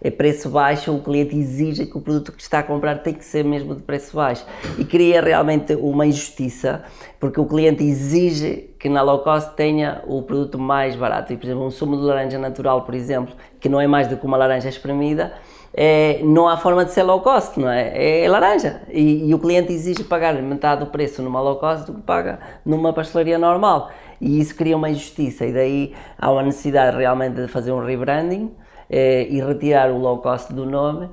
é 0.07 0.11
preço 0.11 0.49
baixo, 0.49 0.95
o 0.95 1.03
cliente 1.03 1.37
exige 1.37 1.87
que 1.87 1.97
o 1.97 2.01
produto 2.01 2.33
que 2.33 2.41
está 2.41 2.61
a 2.61 2.63
comprar 2.63 3.03
tem 3.03 3.13
que 3.13 3.25
ser 3.25 3.45
mesmo 3.45 3.75
de 3.75 3.83
preço 3.83 4.15
baixo. 4.15 4.47
E 4.79 4.85
cria 4.85 5.21
realmente 5.21 5.75
uma 5.75 6.07
injustiça, 6.07 6.85
porque 7.19 7.41
o 7.41 7.45
cliente 7.45 7.83
exige 7.83 8.71
que 8.79 8.89
na 8.89 9.03
low 9.03 9.21
cost 9.21 9.55
tenha 9.57 10.03
o 10.07 10.23
produto 10.23 10.59
mais 10.59 10.95
barato. 10.95 11.33
E, 11.33 11.37
por 11.37 11.47
exemplo, 11.47 11.65
um 11.65 11.71
sumo 11.71 11.97
de 11.97 12.03
laranja 12.03 12.39
natural, 12.39 12.83
por 12.83 12.95
exemplo, 12.95 13.35
que 13.59 13.69
não 13.69 13.81
é 13.81 13.87
mais 13.87 14.07
do 14.07 14.17
que 14.17 14.25
uma 14.25 14.37
laranja 14.37 14.69
espremida, 14.69 15.33
é, 15.75 16.21
não 16.23 16.49
há 16.49 16.57
forma 16.57 16.85
de 16.85 16.93
ser 16.93 17.03
low 17.03 17.21
cost, 17.21 17.59
não 17.59 17.69
é? 17.69 18.23
É 18.23 18.29
laranja. 18.29 18.83
E, 18.89 19.29
e, 19.29 19.35
o 19.35 19.39
cliente 19.39 19.73
exige 19.73 20.05
pagar 20.05 20.35
metade 20.35 20.85
do 20.85 20.87
preço 20.87 21.21
numa 21.21 21.41
low 21.41 21.57
cost 21.57 21.85
do 21.85 21.95
que 21.95 22.03
paga 22.03 22.39
numa 22.65 22.93
pastelaria 22.93 23.39
normal. 23.39 23.91
E 24.21 24.41
isso 24.41 24.55
cria 24.55 24.77
uma 24.77 24.89
injustiça. 24.89 25.45
E 25.45 25.53
daí 25.53 25.95
há 26.17 26.31
uma 26.31 26.43
necessidade 26.45 26.97
realmente 26.97 27.43
de 27.43 27.49
fazer 27.49 27.73
um 27.73 27.85
rebranding 27.85 28.53
e 28.91 29.41
retirar 29.41 29.91
o 29.91 29.99
low 29.99 30.19
cost 30.19 30.53
do 30.53 30.65
nome. 30.65 31.09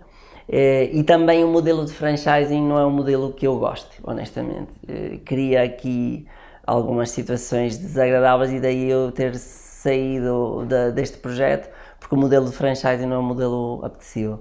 Eh, 0.48 0.90
e 0.94 1.04
também 1.04 1.44
o 1.44 1.48
modelo 1.48 1.86
de 1.86 1.94
franchising 1.94 2.62
não 2.62 2.78
é 2.78 2.86
um 2.86 2.92
modelo 2.92 3.32
que 3.32 3.48
eu 3.48 3.58
gosto, 3.58 3.92
honestamente. 4.04 4.72
Eh, 4.88 5.20
cria 5.24 5.64
aqui 5.64 6.28
algumas 6.66 7.12
situações 7.12 7.78
desagradáveis 7.78 8.52
e 8.52 8.60
daí 8.60 8.90
eu 8.90 9.12
ter 9.12 9.36
saído 9.36 10.66
de, 10.68 10.92
deste 10.92 11.18
projeto, 11.18 11.70
porque 12.00 12.16
o 12.16 12.18
modelo 12.18 12.50
de 12.50 12.56
franchising 12.56 13.06
não 13.06 13.18
é 13.18 13.20
um 13.20 13.24
modelo 13.24 13.82
apetecível. 13.84 14.40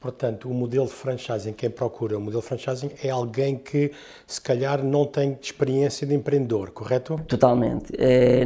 Portanto, 0.00 0.48
o 0.48 0.54
modelo 0.54 0.86
de 0.86 0.92
franchising, 0.92 1.52
quem 1.52 1.68
procura 1.68 2.16
o 2.16 2.20
modelo 2.20 2.40
de 2.40 2.46
franchising 2.46 2.92
é 3.02 3.10
alguém 3.10 3.56
que 3.56 3.90
se 4.28 4.40
calhar 4.40 4.80
não 4.80 5.04
tem 5.04 5.36
experiência 5.42 6.06
de 6.06 6.14
empreendedor, 6.14 6.70
correto? 6.70 7.20
Totalmente. 7.26 7.92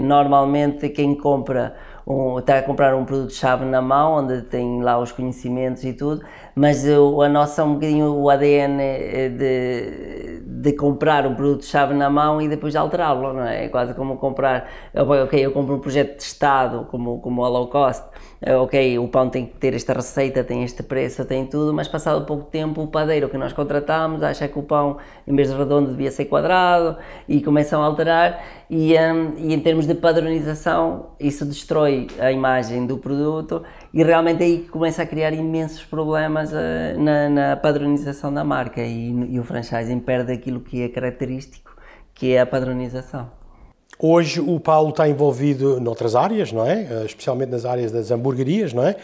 normalmente 0.01 0.89
quem 0.89 1.15
compra 1.15 1.77
um, 2.07 2.39
está 2.39 2.59
a 2.59 2.63
comprar 2.63 2.95
um 2.95 3.05
produto-chave 3.05 3.65
na 3.65 3.81
mão, 3.81 4.19
onde 4.19 4.43
tem 4.43 4.83
lá 4.83 4.99
os 4.99 5.13
conhecimentos 5.13 5.85
e 5.85 5.93
tudo, 5.93 6.25
mas 6.55 6.85
a 6.87 7.29
nossa 7.29 7.65
um 7.65 7.75
bocadinho 7.75 8.15
o 8.15 8.29
ADN 8.29 8.81
eh, 8.81 9.29
de, 9.29 10.41
de 10.45 10.73
comprar 10.75 11.27
um 11.27 11.35
produto-chave 11.35 11.95
na 11.95 12.11
mão 12.11 12.41
e 12.41 12.49
depois 12.49 12.77
alterá-lo, 12.77 13.33
não 13.33 13.47
é? 13.47 13.65
É 13.65 13.69
quase 13.69 13.95
como 13.95 14.17
comprar, 14.17 14.69
ok, 14.95 15.45
eu 15.45 15.53
compro 15.53 15.77
um 15.77 15.79
projeto 15.79 16.17
de 16.17 16.23
Estado, 16.23 16.87
como, 16.91 17.21
como 17.21 17.45
a 17.45 17.49
low 17.49 17.69
cost, 17.69 18.05
eh, 18.41 18.57
ok, 18.57 18.99
o 18.99 19.09
pão 19.09 19.31
tem 19.31 19.47
que 19.47 19.57
ter 19.57 19.75
esta 19.75 19.93
receita, 19.93 20.43
tem 20.45 20.63
este 20.65 20.83
preço, 20.83 21.25
tem 21.25 21.47
tudo, 21.47 21.73
mas 21.73 21.89
passado 21.89 22.25
pouco 22.27 22.45
tempo 22.45 22.83
o 22.83 22.87
padeiro 22.87 23.29
que 23.29 23.39
nós 23.39 23.53
contratamos 23.53 24.23
acha 24.23 24.49
que 24.49 24.59
o 24.59 24.63
pão, 24.63 24.99
em 25.27 25.35
vez 25.35 25.51
de 25.51 25.57
redondo, 25.57 25.91
devia 25.91 26.11
ser 26.11 26.27
quadrado 26.27 26.97
e 27.29 27.41
começam 27.41 27.83
a 27.83 27.87
alterar 27.87 28.43
e, 28.69 28.95
um, 28.99 29.35
e 29.37 29.55
em 29.55 29.61
termos 29.61 29.87
de 29.87 29.95
padronização 29.95 31.11
isso 31.21 31.45
destrói 31.45 32.09
a 32.19 32.33
imagem 32.33 32.87
do 32.87 32.99
produto 32.99 33.63
e 33.93 34.03
realmente 34.03 34.43
aí 34.43 34.59
começa 34.71 35.03
a 35.03 35.07
criar 35.07 35.33
imensos 35.33 35.83
problemas 35.85 36.51
uh, 36.53 36.99
na, 36.99 37.29
na, 37.29 37.57
padronização 37.57 38.33
da 38.33 38.43
marca 38.43 38.83
e, 38.83 39.11
e 39.31 39.39
o 39.39 39.45
franchising 39.45 40.01
perde 40.01 40.33
aquilo 40.33 40.61
que 40.61 40.83
é 40.83 40.89
característico, 40.89 41.77
que 42.15 42.33
é 42.33 42.41
a 42.41 42.47
padronização. 42.47 43.31
Hoje 43.99 44.41
o 44.41 44.59
Paulo 44.59 44.91
está 44.91 45.09
envolvido 45.09 45.79
noutras 45.81 46.17
áreas, 46.17 46.51
não 46.51 46.67
é? 46.67 46.89
Eh, 46.91 47.05
especialmente 47.07 47.51
nas 47.51 47.65
áreas 47.65 47.93
das 47.93 48.11
hamburguerias, 48.11 48.73
não 48.73 48.83
é? 48.83 48.97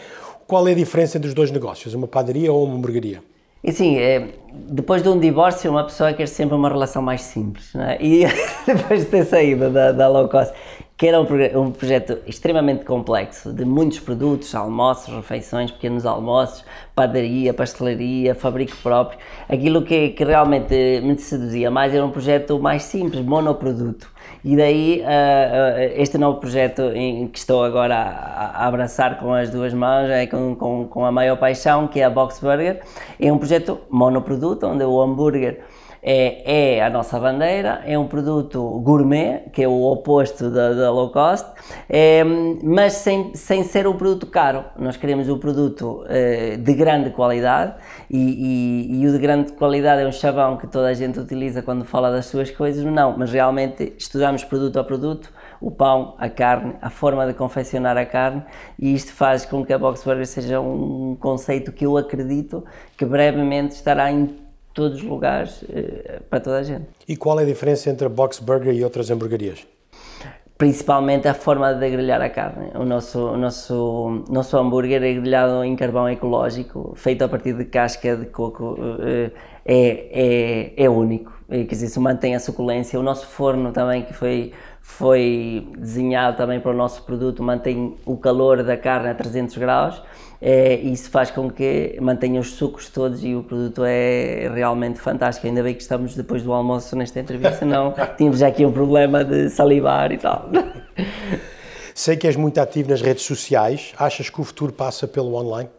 Qual 0.45 0.67
é 0.67 0.71
a 0.71 0.75
diferença 0.75 1.17
entre 1.17 1.29
os 1.29 1.33
dois 1.33 1.51
negócios, 1.51 1.93
uma 1.93 2.07
padaria 2.07 2.51
ou 2.51 2.65
uma 2.65 2.75
hamburgueria? 2.75 3.21
E 3.63 3.71
sim, 3.71 3.97
é, 3.97 4.29
depois 4.51 5.03
de 5.03 5.09
um 5.09 5.19
divórcio, 5.19 5.69
uma 5.69 5.83
pessoa 5.83 6.11
quer 6.13 6.27
sempre 6.27 6.55
uma 6.55 6.69
relação 6.69 7.01
mais 7.01 7.21
simples. 7.21 7.73
É? 7.75 7.97
E 8.01 8.25
depois 8.65 9.01
de 9.01 9.05
ter 9.05 9.25
saído 9.25 9.69
da, 9.69 9.91
da 9.91 10.07
low 10.07 10.27
cost, 10.27 10.53
que 10.99 11.07
era 11.07 11.17
um, 11.21 11.23
um, 11.61 11.71
projeto 11.71 12.17
extremamente 12.27 12.83
complexo, 12.83 13.53
de 13.53 13.63
muitos 13.63 14.01
produtos, 14.01 14.53
almoços, 14.53 15.15
refeições, 15.15 15.71
pequenos 15.71 16.05
almoços, 16.05 16.65
padaria, 16.93 17.53
pastelaria, 17.53 18.35
fabrico 18.35 18.75
próprio. 18.83 19.17
Aquilo 19.47 19.81
que, 19.81 20.09
que 20.09 20.25
realmente 20.25 20.75
me 21.01 21.17
seduzia 21.17 21.71
mais 21.71 21.95
era 21.95 22.05
um 22.05 22.11
projeto 22.11 22.59
mais 22.59 22.83
simples, 22.83 23.23
monoproduto. 23.23 24.11
E 24.43 24.57
daí 24.57 24.99
uh, 24.99 25.05
uh, 25.05 26.01
este 26.01 26.17
novo 26.17 26.37
projeto 26.41 26.81
em 26.93 27.29
que 27.29 27.39
estou 27.39 27.63
agora 27.63 27.95
a, 27.95 28.63
a, 28.63 28.67
abraçar 28.67 29.19
com 29.19 29.33
as 29.33 29.49
duas 29.49 29.73
mãos, 29.73 30.09
é 30.09 30.27
com, 30.27 30.53
com, 30.53 30.85
com 30.85 31.05
a 31.05 31.11
maior 31.13 31.37
paixão, 31.37 31.87
que 31.87 32.01
é 32.01 32.03
a 32.03 32.09
Box 32.09 32.41
Burger, 32.41 32.81
é 33.17 33.31
um 33.31 33.37
projeto 33.37 33.79
monoproduto, 33.89 34.67
onde 34.67 34.83
o 34.83 35.01
hambúrguer 35.01 35.61
é, 36.01 36.77
é, 36.77 36.83
a 36.83 36.89
nossa 36.89 37.19
bandeira, 37.19 37.81
é 37.85 37.97
um 37.97 38.07
produto 38.07 38.79
gourmet, 38.79 39.49
que 39.51 39.63
é 39.63 39.67
o 39.67 39.83
oposto 39.83 40.49
da, 40.49 40.73
da 40.73 40.91
low 40.91 41.11
cost, 41.11 41.47
é, 41.89 42.23
mas 42.23 42.93
sem, 42.93 43.33
sem 43.35 43.63
ser 43.63 43.87
um 43.87 43.95
produto 43.95 44.25
caro. 44.27 44.63
Nós 44.77 44.97
queremos 44.97 45.29
um 45.29 45.37
produto 45.37 46.05
é, 46.07 46.57
de 46.57 46.73
grande 46.73 47.09
qualidade 47.09 47.75
e, 48.09 48.17
e, 48.17 49.01
e, 49.01 49.07
o 49.07 49.11
de 49.11 49.19
grande 49.19 49.51
qualidade 49.53 50.01
é 50.01 50.07
um 50.07 50.11
chavão 50.11 50.57
que 50.57 50.67
toda 50.67 50.87
a 50.87 50.93
gente 50.93 51.19
utiliza 51.19 51.61
quando 51.61 51.83
fala 51.83 52.11
das 52.11 52.25
suas 52.27 52.49
coisas, 52.49 52.83
não, 52.83 53.17
mas 53.17 53.31
realmente 53.31 53.93
estudamos 53.97 54.43
produto 54.43 54.79
a 54.79 54.83
produto, 54.83 55.31
o 55.61 55.69
pão, 55.69 56.15
a 56.17 56.29
carne, 56.29 56.75
a 56.81 56.89
forma 56.89 57.27
de 57.27 57.33
confeccionar 57.33 57.97
a 57.97 58.05
carne 58.05 58.43
e 58.77 58.93
isto 58.93 59.11
faz 59.11 59.45
com 59.45 59.65
que 59.65 59.73
a 59.73 59.77
Box 59.77 60.03
Burger 60.03 60.25
seja 60.25 60.61
um 60.61 61.17
conceito 61.19 61.71
que 61.71 61.85
eu 61.85 61.97
acredito 61.97 62.63
que 62.95 63.05
brevemente 63.05 63.75
estará 63.75 64.09
em 64.11 64.48
todos 64.79 64.99
os 64.99 65.03
lugares, 65.03 65.61
eh, 65.73 66.21
para 66.29 66.39
toda 66.39 66.57
a 66.59 66.63
gente. 66.63 66.87
E 67.05 67.17
qual 67.17 67.37
é 67.37 67.43
a 67.43 67.45
diferença 67.45 67.89
entre 67.89 68.05
a 68.05 68.09
Box 68.09 68.39
Burger 68.39 68.73
e 68.73 68.81
outras 68.81 69.11
hamburguerias? 69.11 69.67
Principalmente 70.57 71.27
a 71.27 71.33
forma 71.33 71.73
de 71.73 71.89
grelhar 71.89 72.21
a 72.21 72.29
carne. 72.29 72.71
O 72.75 72.85
nosso, 72.85 73.19
o 73.19 73.37
nosso, 73.37 74.23
nosso 74.29 74.57
hambúrguer 74.57 75.03
é 75.03 75.13
grelhado 75.13 75.65
em 75.65 75.75
carvão 75.75 76.07
ecológico, 76.07 76.93
feito 76.95 77.25
a 77.25 77.27
partir 77.27 77.53
de 77.57 77.65
casca 77.65 78.15
de 78.15 78.27
coco, 78.27 78.77
eh, 79.01 79.31
é, 79.65 80.75
é, 80.77 80.85
é 80.85 80.89
único. 80.89 81.37
Quer 81.49 81.65
dizer, 81.65 81.87
isso 81.87 81.99
mantém 81.99 82.35
a 82.35 82.39
suculência. 82.39 82.97
O 82.97 83.03
nosso 83.03 83.27
forno 83.27 83.73
também, 83.73 84.03
que 84.03 84.13
foi, 84.13 84.53
foi 84.81 85.67
desenhado 85.77 86.37
também 86.37 86.61
para 86.61 86.71
o 86.71 86.73
nosso 86.73 87.03
produto, 87.03 87.43
mantém 87.43 87.97
o 88.05 88.15
calor 88.15 88.63
da 88.63 88.77
carne 88.77 89.09
a 89.09 89.13
300 89.13 89.57
graus 89.57 90.01
é, 90.41 90.75
isso 90.75 91.09
faz 91.09 91.29
com 91.31 91.49
que 91.49 91.97
mantenha 92.01 92.39
os 92.39 92.53
sucos 92.53 92.87
todos 92.89 93.23
e 93.23 93.35
o 93.35 93.43
produto 93.43 93.83
é 93.85 94.49
realmente 94.53 94.99
fantástico. 94.99 95.45
Ainda 95.47 95.61
bem 95.61 95.73
que 95.73 95.81
estamos 95.81 96.15
depois 96.15 96.43
do 96.43 96.53
almoço 96.53 96.95
nesta 96.95 97.19
entrevista, 97.19 97.65
não 97.65 97.93
tínhamos 98.17 98.39
já 98.39 98.47
aqui 98.47 98.65
um 98.65 98.71
problema 98.71 99.23
de 99.23 99.49
salivar 99.49 100.11
e 100.11 100.17
tal. 100.17 100.49
Sei 101.93 102.15
que 102.15 102.25
és 102.27 102.37
muito 102.37 102.57
ativo 102.59 102.89
nas 102.89 103.01
redes 103.01 103.23
sociais. 103.23 103.93
Achas 103.97 104.29
que 104.29 104.39
o 104.39 104.43
futuro 104.43 104.71
passa 104.71 105.07
pelo 105.07 105.35
online? 105.35 105.69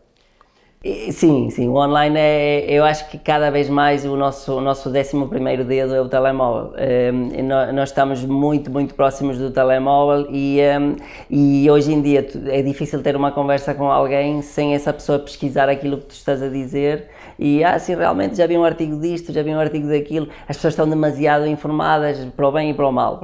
Sim, 1.13 1.51
sim, 1.51 1.69
o 1.69 1.75
online 1.75 2.19
é, 2.19 2.65
eu 2.71 2.83
acho 2.83 3.11
que 3.11 3.19
cada 3.19 3.51
vez 3.51 3.69
mais 3.69 4.07
o 4.07 4.17
nosso, 4.17 4.55
o 4.57 4.61
nosso 4.63 4.89
11 4.89 5.27
primeiro 5.29 5.63
dedo 5.63 5.95
é 5.95 6.01
o 6.01 6.09
telemóvel. 6.09 6.73
Um, 7.13 7.75
nós 7.75 7.91
estamos 7.91 8.25
muito, 8.25 8.71
muito 8.71 8.95
próximos 8.95 9.37
do 9.37 9.51
telemóvel 9.51 10.27
e, 10.31 10.59
um, 10.81 10.97
e 11.29 11.71
hoje 11.71 11.93
em 11.93 12.01
dia 12.01 12.27
é 12.47 12.63
difícil 12.63 13.03
ter 13.03 13.15
uma 13.15 13.31
conversa 13.31 13.75
com 13.75 13.91
alguém 13.91 14.41
sem 14.41 14.75
essa 14.75 14.91
pessoa 14.91 15.19
pesquisar 15.19 15.69
aquilo 15.69 15.99
que 15.99 16.07
tu 16.07 16.13
estás 16.13 16.43
a 16.43 16.49
dizer 16.49 17.09
e, 17.39 17.63
ah, 17.63 17.79
sim, 17.79 17.95
realmente 17.95 18.37
já 18.39 18.47
vi 18.47 18.57
um 18.57 18.65
artigo 18.65 18.99
disto, 18.99 19.35
já 19.35 19.43
vi 19.43 19.51
um 19.51 19.61
artigo 19.61 19.87
daquilo. 19.87 20.29
As 20.49 20.57
pessoas 20.57 20.73
estão 20.73 20.89
demasiado 20.89 21.47
informadas 21.47 22.25
para 22.35 22.49
o 22.49 22.53
bem 22.53 22.71
e 22.71 22.75
para 22.75 22.89
o 22.89 22.93
mal. 22.93 23.21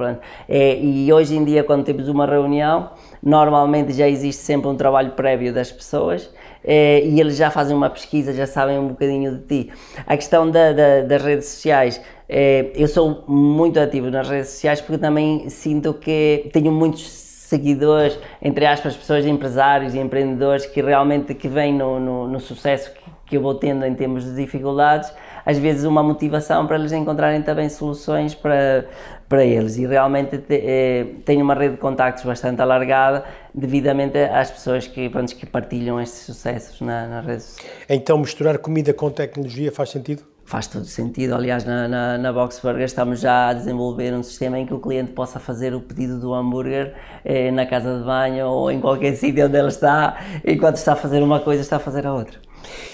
É, 0.47 0.79
e 0.79 1.11
hoje 1.11 1.35
em 1.35 1.43
dia, 1.43 1.63
quando 1.63 1.83
temos 1.83 2.07
uma 2.07 2.27
reunião, 2.27 2.91
normalmente 3.21 3.93
já 3.93 4.07
existe 4.07 4.43
sempre 4.43 4.67
um 4.67 4.75
trabalho 4.75 5.11
prévio 5.11 5.51
das 5.51 5.71
pessoas 5.71 6.29
eh, 6.67 7.01
e 7.05 7.21
eles 7.21 7.37
já 7.37 7.49
fazem 7.49 7.75
uma 7.75 7.89
pesquisa, 7.89 8.33
já 8.33 8.45
sabem 8.45 8.77
um 8.77 8.89
bocadinho 8.89 9.37
de 9.37 9.43
ti. 9.45 9.71
A 10.05 10.17
questão 10.17 10.51
da, 10.51 10.73
da, 10.73 11.01
das 11.01 11.23
redes 11.23 11.47
sociais, 11.47 12.01
eh, 12.27 12.71
eu 12.75 12.89
sou 12.89 13.23
muito 13.25 13.79
ativo 13.79 14.11
nas 14.11 14.27
redes 14.27 14.49
sociais 14.49 14.81
porque 14.81 14.97
também 14.97 15.49
sinto 15.49 15.93
que 15.93 16.49
tenho 16.51 16.71
muitos 16.71 17.07
seguidores, 17.07 18.19
entre 18.41 18.65
aspas, 18.65 18.97
pessoas 18.97 19.25
empresários 19.25 19.95
e 19.95 19.99
empreendedores 19.99 20.65
que 20.65 20.81
realmente 20.81 21.33
que 21.33 21.47
vêm 21.47 21.73
no, 21.73 21.97
no, 21.97 22.27
no 22.27 22.39
sucesso 22.41 22.91
que, 22.91 22.99
que 23.27 23.37
eu 23.37 23.41
vou 23.41 23.55
tendo 23.55 23.85
em 23.85 23.95
termos 23.95 24.25
de 24.25 24.35
dificuldades, 24.35 25.09
às 25.47 25.57
vezes 25.57 25.85
uma 25.85 26.03
motivação 26.03 26.67
para 26.67 26.75
eles 26.75 26.91
encontrarem 26.91 27.41
também 27.41 27.69
soluções 27.69 28.35
para, 28.35 28.85
para 29.29 29.45
eles. 29.45 29.77
E 29.77 29.87
realmente 29.87 30.37
te, 30.39 30.55
eh, 30.55 31.05
tenho 31.23 31.41
uma 31.41 31.53
rede 31.53 31.75
de 31.75 31.79
contactos 31.79 32.25
bastante 32.25 32.61
alargada 32.61 33.23
devidamente 33.55 34.17
às 34.17 34.51
pessoas 34.51 34.87
que, 34.87 35.09
pronto, 35.09 35.33
que 35.33 35.45
partilham 35.45 36.01
estes 36.01 36.19
sucessos 36.23 36.81
na, 36.81 37.07
nas 37.07 37.25
redes 37.25 37.57
Então 37.87 38.17
misturar 38.17 38.57
comida 38.57 38.93
com 38.93 39.09
tecnologia 39.09 39.71
faz 39.71 39.91
sentido? 39.91 40.21
Faz 40.43 40.67
todo 40.67 40.83
sentido. 40.85 41.33
Aliás, 41.33 41.63
na, 41.63 41.87
na, 41.87 42.17
na 42.17 42.33
Box 42.33 42.59
Burger 42.59 42.83
estamos 42.83 43.21
já 43.21 43.47
a 43.47 43.53
desenvolver 43.53 44.13
um 44.13 44.23
sistema 44.23 44.59
em 44.59 44.65
que 44.65 44.73
o 44.73 44.79
cliente 44.79 45.13
possa 45.13 45.39
fazer 45.39 45.73
o 45.73 45.79
pedido 45.79 46.19
do 46.19 46.33
hambúrguer 46.33 46.93
eh, 47.23 47.51
na 47.51 47.65
casa 47.65 47.97
de 47.97 48.03
banho 48.03 48.47
ou 48.47 48.69
em 48.69 48.81
qualquer 48.81 49.15
sítio 49.17 49.45
onde 49.45 49.57
ele 49.57 49.69
está, 49.69 50.17
enquanto 50.45 50.75
está 50.75 50.91
a 50.91 50.95
fazer 50.97 51.23
uma 51.23 51.39
coisa, 51.39 51.61
está 51.61 51.77
a 51.77 51.79
fazer 51.79 52.05
a 52.05 52.13
outra. 52.13 52.46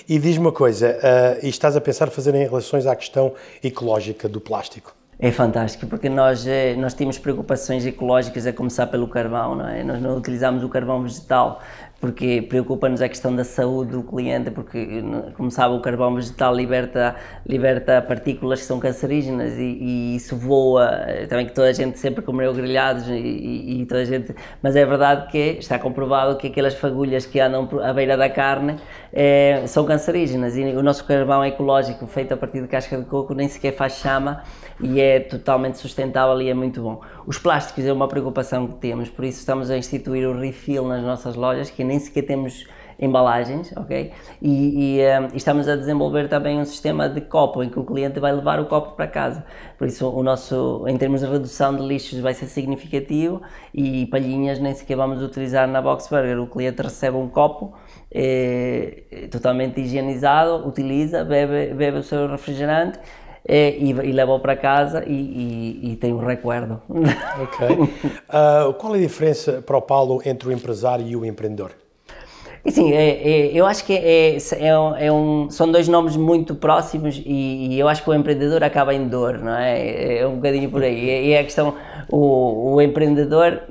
E 0.08 0.20
diz-me 0.20 0.46
uma 0.46 0.51
coisa, 0.51 0.98
uh, 0.98 1.46
estás 1.46 1.75
a 1.75 1.82
pensar 1.82 2.10
fazer 2.10 2.36
em 2.36 2.43
relações 2.43 2.86
à 2.86 2.96
questão 2.96 3.34
ecológica 3.63 4.27
do 4.27 4.41
plástico? 4.41 4.93
É 5.20 5.32
fantástico, 5.32 5.88
porque 5.88 6.10
nós, 6.10 6.46
eh, 6.46 6.75
nós 6.75 6.93
temos 6.93 7.17
preocupações 7.17 7.86
ecológicas 7.86 8.48
a 8.48 8.51
começar 8.51 8.88
pelo 8.88 9.08
carvão, 9.08 9.55
não 9.55 9.70
é? 9.70 9.84
Nós 9.84 10.01
não 10.01 10.17
utilizamos 10.17 10.63
o 10.63 10.70
carvão 10.70 11.03
vegetal 11.03 11.62
porque 12.03 12.41
preocupa-nos 12.41 13.01
a 13.01 13.08
questão 13.08 13.34
da 13.34 13.46
saúde 13.46 13.91
do 13.91 14.03
cliente, 14.03 14.51
porque, 14.51 15.01
como 15.38 15.50
sabe, 15.50 15.74
o 15.74 15.79
carvão 15.79 16.13
vegetal 16.13 16.53
liberta, 16.53 17.15
liberta 17.46 18.01
partículas 18.01 18.60
que 18.60 18.65
são 18.65 18.77
cancerígenas 18.77 19.53
e, 19.58 19.62
e 19.63 20.15
isso 20.17 20.36
voa, 20.36 20.89
também 21.29 21.46
que 21.46 21.53
toda 21.53 21.70
a 21.70 21.72
gente 21.72 21.98
sempre 21.98 22.22
comeu 22.22 22.53
grelhados 22.53 23.08
e, 23.08 23.13
e, 23.13 23.82
e, 23.82 23.86
toda 23.86 24.01
a 24.01 24.05
gente, 24.05 24.36
mas 24.62 24.75
é 24.75 24.86
verdade 24.86 25.32
que 25.32 25.58
está 25.60 25.79
comprovado 25.79 26.36
que 26.36 26.48
aquelas 26.48 26.74
fagulhas 26.74 27.25
que 27.25 27.39
andam 27.39 27.70
à 27.82 27.93
beira 27.93 28.17
da 28.17 28.29
carne 28.29 28.75
é, 29.15 29.63
são 29.67 29.86
cancerígenas 29.86 30.58
e 30.58 30.63
o 30.63 30.82
nosso 30.82 31.05
carvão 31.05 31.46
ecológico 31.46 32.08
feito 32.08 32.34
a 32.34 32.38
partir 32.38 32.62
de 32.62 32.67
casca 32.67 32.98
de 32.98 33.05
coco 33.05 33.36
nem 33.36 33.48
sequer 33.48 33.75
faz 33.75 33.93
chama 33.93 34.41
e 34.82 35.00
é 35.00 35.20
totalmente 35.20 35.77
sustentável 35.77 36.41
e 36.41 36.50
é 36.50 36.53
muito 36.53 36.82
bom. 36.82 37.00
Os 37.27 37.38
plásticos 37.38 37.86
é 37.86 37.93
uma 37.93 38.08
preocupação 38.08 38.67
que 38.67 38.74
temos, 38.75 39.10
por 39.10 39.24
isso 39.24 39.38
estamos 39.38 39.70
a 39.70 39.77
instituir 39.77 40.27
o 40.27 40.39
refill 40.39 40.88
nas 40.88 41.03
nossas 41.03 41.36
lojas, 41.36 41.70
que 41.70 41.84
nem 41.84 42.00
sequer 42.00 42.24
temos 42.24 42.65
embalagens, 43.00 43.73
ok? 43.75 44.12
E, 44.41 44.97
e, 44.97 45.00
um, 45.00 45.01
eh, 45.01 45.29
e, 45.33 45.38
estamos 45.38 45.67
a 45.67 45.75
desenvolver 45.75 46.27
também 46.27 46.59
um 46.59 46.65
sistema 46.65 47.09
de 47.09 47.21
copo 47.21 47.63
em 47.63 47.69
que 47.69 47.79
o 47.79 47.83
cliente 47.83 48.19
vai 48.19 48.31
levar 48.31 48.59
o 48.59 48.65
copo 48.65 48.95
para 48.95 49.07
casa. 49.07 49.43
Por 49.77 49.88
isso, 49.88 50.09
o 50.09 50.23
nosso, 50.23 50.85
em 50.88 50.97
termos 50.97 51.21
de 51.21 51.27
redução 51.27 51.75
de 51.75 51.81
lixos, 51.81 52.19
vai 52.19 52.33
ser 52.33 52.45
significativo 52.47 53.41
e 53.73 54.05
palhinhas 54.07 54.59
nem 54.59 54.73
sequer 54.73 54.95
vamos 54.95 55.21
utilizar 55.21 55.67
na 55.67 55.81
Box 55.81 56.07
Burger. 56.07 56.39
O 56.39 56.47
cliente 56.47 56.81
recebe 56.81 57.17
um 57.17 57.27
copo 57.27 57.73
é, 58.12 59.27
totalmente 59.31 59.81
higienizado, 59.81 60.67
utiliza, 60.67 61.23
bebe, 61.23 61.73
bebe 61.73 61.97
o 61.97 62.03
seu 62.03 62.27
refrigerante 62.27 63.00
e, 63.47 63.55
e, 63.55 63.89
e 63.89 64.12
leva 64.12 64.39
para 64.39 64.55
casa 64.55 65.03
e, 65.05 65.13
e, 65.13 65.91
e, 65.91 65.95
tem 65.97 66.13
um 66.13 66.25
recuerdo. 66.25 66.81
Ok. 66.89 67.67
Uh, 67.77 68.73
qual 68.79 68.95
é 68.95 69.00
a 69.00 69.01
diferença 69.01 69.62
para 69.62 69.77
o 69.77 69.81
Paulo 69.81 70.21
entre 70.25 70.47
o 70.47 70.51
empresário 70.51 71.05
e 71.05 71.15
o 71.15 71.25
empreendedor? 71.25 71.71
E 72.65 72.72
sim, 72.72 72.93
é, 72.93 73.10
é, 73.10 73.51
eu 73.53 73.65
acho 73.65 73.84
que 73.84 73.91
é, 73.91 74.38
é, 74.38 75.05
é, 75.05 75.12
um, 75.12 75.50
são 75.50 75.70
dois 75.70 75.89
nomes 75.89 76.15
muito 76.15 76.55
próximos 76.55 77.22
e, 77.25 77.74
e, 77.74 77.79
eu 77.79 77.89
acho 77.89 78.01
que 78.01 78.10
o 78.10 78.13
empreendedor 78.13 78.63
acaba 78.63 78.93
em 78.93 79.05
dor, 79.05 79.38
não 79.38 79.53
é? 79.53 80.20
É 80.20 80.27
um 80.27 80.36
bocadinho 80.36 80.70
por 80.72 80.82
aí. 80.82 81.27
E 81.27 81.34
é 81.34 81.39
a 81.39 81.43
questão, 81.43 81.75
o, 82.10 82.75
o 82.75 82.82
empreendedor, 82.82 83.63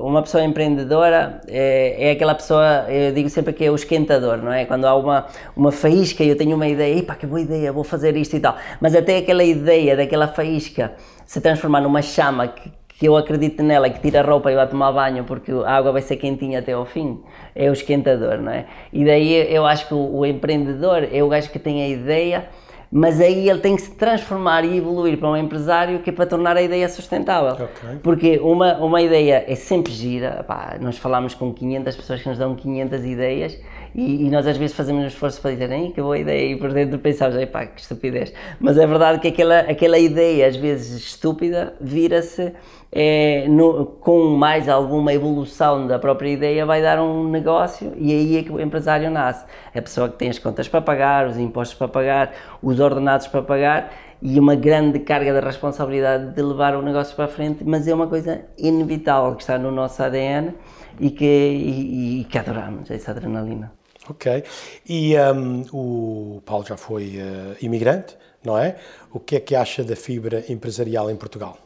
uma 0.00 0.22
pessoa 0.22 0.44
empreendedora 0.44 1.40
é, 1.48 2.10
é, 2.10 2.10
aquela 2.12 2.32
pessoa, 2.32 2.86
eu 2.88 3.12
digo 3.12 3.28
sempre 3.28 3.52
que 3.52 3.64
é 3.64 3.72
o 3.72 3.74
esquentador, 3.74 4.36
não 4.36 4.52
é? 4.52 4.64
Quando 4.66 4.84
há 4.84 4.94
uma, 4.94 5.26
uma 5.56 5.72
faísca 5.72 6.22
e 6.22 6.28
eu 6.28 6.36
tenho 6.36 6.54
uma 6.54 6.68
ideia, 6.68 7.02
pá, 7.02 7.16
que 7.16 7.26
boa 7.26 7.40
ideia, 7.40 7.72
vou 7.72 7.82
fazer 7.82 8.16
isto 8.16 8.36
e 8.36 8.40
tal. 8.40 8.56
Mas 8.80 8.94
até 8.94 9.16
aquela 9.16 9.42
ideia 9.42 9.96
daquela 9.96 10.28
faísca 10.28 10.92
se 11.26 11.40
transformar 11.40 11.80
numa 11.80 12.02
chama 12.02 12.46
que, 12.46 12.70
que 12.98 13.06
eu 13.06 13.16
acredito 13.16 13.62
nela, 13.62 13.88
que 13.88 14.00
tira 14.00 14.20
a 14.20 14.24
roupa 14.24 14.50
e 14.50 14.56
vai 14.56 14.66
tomar 14.66 14.90
banho 14.90 15.22
porque 15.22 15.52
a 15.52 15.70
água 15.70 15.92
vai 15.92 16.02
ser 16.02 16.16
quentinha 16.16 16.58
até 16.58 16.72
ao 16.72 16.84
fim, 16.84 17.20
é 17.54 17.70
o 17.70 17.72
esquentador, 17.72 18.38
não 18.38 18.50
é? 18.50 18.66
E 18.92 19.04
daí 19.04 19.54
eu 19.54 19.64
acho 19.64 19.86
que 19.86 19.94
o, 19.94 20.16
o 20.16 20.26
empreendedor 20.26 21.06
é 21.12 21.22
o 21.22 21.28
gajo 21.28 21.48
que 21.50 21.60
tem 21.60 21.80
a 21.80 21.88
ideia, 21.88 22.48
mas 22.90 23.20
aí 23.20 23.48
ele 23.48 23.60
tem 23.60 23.76
que 23.76 23.82
se 23.82 23.92
transformar 23.92 24.64
e 24.64 24.78
evoluir 24.78 25.16
para 25.16 25.28
um 25.28 25.36
empresário 25.36 26.00
que 26.00 26.10
é 26.10 26.12
para 26.12 26.26
tornar 26.26 26.56
a 26.56 26.62
ideia 26.62 26.88
sustentável. 26.88 27.52
Okay. 27.52 27.98
Porque 28.02 28.38
uma, 28.38 28.74
uma 28.78 29.00
ideia 29.00 29.44
é 29.46 29.54
sempre 29.54 29.92
gira, 29.92 30.42
pá, 30.42 30.76
nós 30.80 30.98
falamos 30.98 31.34
com 31.34 31.54
500 31.54 31.94
pessoas 31.94 32.20
que 32.20 32.28
nos 32.28 32.38
dão 32.38 32.56
500 32.56 33.04
ideias 33.04 33.60
E, 33.94 34.26
e, 34.26 34.30
nós 34.30 34.46
às 34.46 34.56
vezes 34.56 34.76
fazemos 34.76 35.02
um 35.02 35.06
esforço 35.06 35.40
para 35.40 35.52
dizer, 35.52 35.68
que 35.92 36.00
boa 36.00 36.18
ideia, 36.18 36.52
e 36.52 36.56
por 36.56 36.72
dentro 36.72 36.98
pensamos, 36.98 37.42
pá, 37.46 37.66
que 37.66 37.80
estupidez. 37.80 38.32
Mas 38.60 38.78
é 38.78 38.86
verdade 38.86 39.18
que 39.20 39.28
aquela, 39.28 39.60
aquela 39.60 39.98
ideia, 39.98 40.46
às 40.46 40.56
vezes 40.56 40.98
estúpida, 40.98 41.74
vira-se 41.80 42.52
é, 42.90 43.46
no, 43.48 43.84
com 43.84 44.30
mais 44.36 44.68
alguma 44.68 45.12
evolução 45.12 45.86
da 45.86 45.98
própria 45.98 46.30
ideia, 46.30 46.64
vai 46.64 46.80
dar 46.80 47.00
um 47.00 47.28
negócio 47.28 47.92
e 47.96 48.12
aí 48.12 48.36
é 48.38 48.42
que 48.42 48.52
o 48.52 48.60
empresário 48.60 49.10
nasce. 49.10 49.44
É 49.74 49.78
a 49.78 49.82
pessoa 49.82 50.08
que 50.08 50.16
tem 50.16 50.30
as 50.30 50.38
contas 50.38 50.68
para 50.68 50.80
pagar, 50.80 51.26
os 51.26 51.36
impostos 51.36 51.76
para 51.76 51.88
pagar, 51.88 52.32
os 52.62 52.80
ordenados 52.80 53.26
para 53.26 53.42
pagar 53.42 53.92
e 54.20 54.38
uma 54.38 54.54
grande 54.54 54.98
carga 55.00 55.32
de 55.32 55.40
responsabilidade 55.40 56.34
de 56.34 56.42
levar 56.42 56.74
o 56.74 56.82
negócio 56.82 57.14
para 57.14 57.26
a 57.26 57.28
frente, 57.28 57.64
mas 57.64 57.86
é 57.86 57.94
uma 57.94 58.08
coisa 58.08 58.42
inevitável 58.58 59.34
que 59.36 59.42
está 59.42 59.58
no 59.58 59.70
nosso 59.70 60.02
ADN 60.02 60.54
e 60.98 61.10
que, 61.10 61.24
e, 61.24 62.20
e 62.20 62.24
que 62.24 62.38
adoramos, 62.38 62.90
essa 62.90 63.12
adrenalina. 63.12 63.77
Ok. 64.10 64.44
E 64.88 65.14
um, 65.18 65.62
o 65.72 66.42
Paulo 66.44 66.64
já 66.66 66.76
foi 66.76 67.18
uh, 67.18 67.56
imigrante, 67.60 68.16
não 68.44 68.56
é? 68.56 68.76
O 69.12 69.20
que 69.20 69.36
é 69.36 69.40
que 69.40 69.54
acha 69.54 69.84
da 69.84 69.96
fibra 69.96 70.44
empresarial 70.48 71.10
em 71.10 71.16
Portugal? 71.16 71.58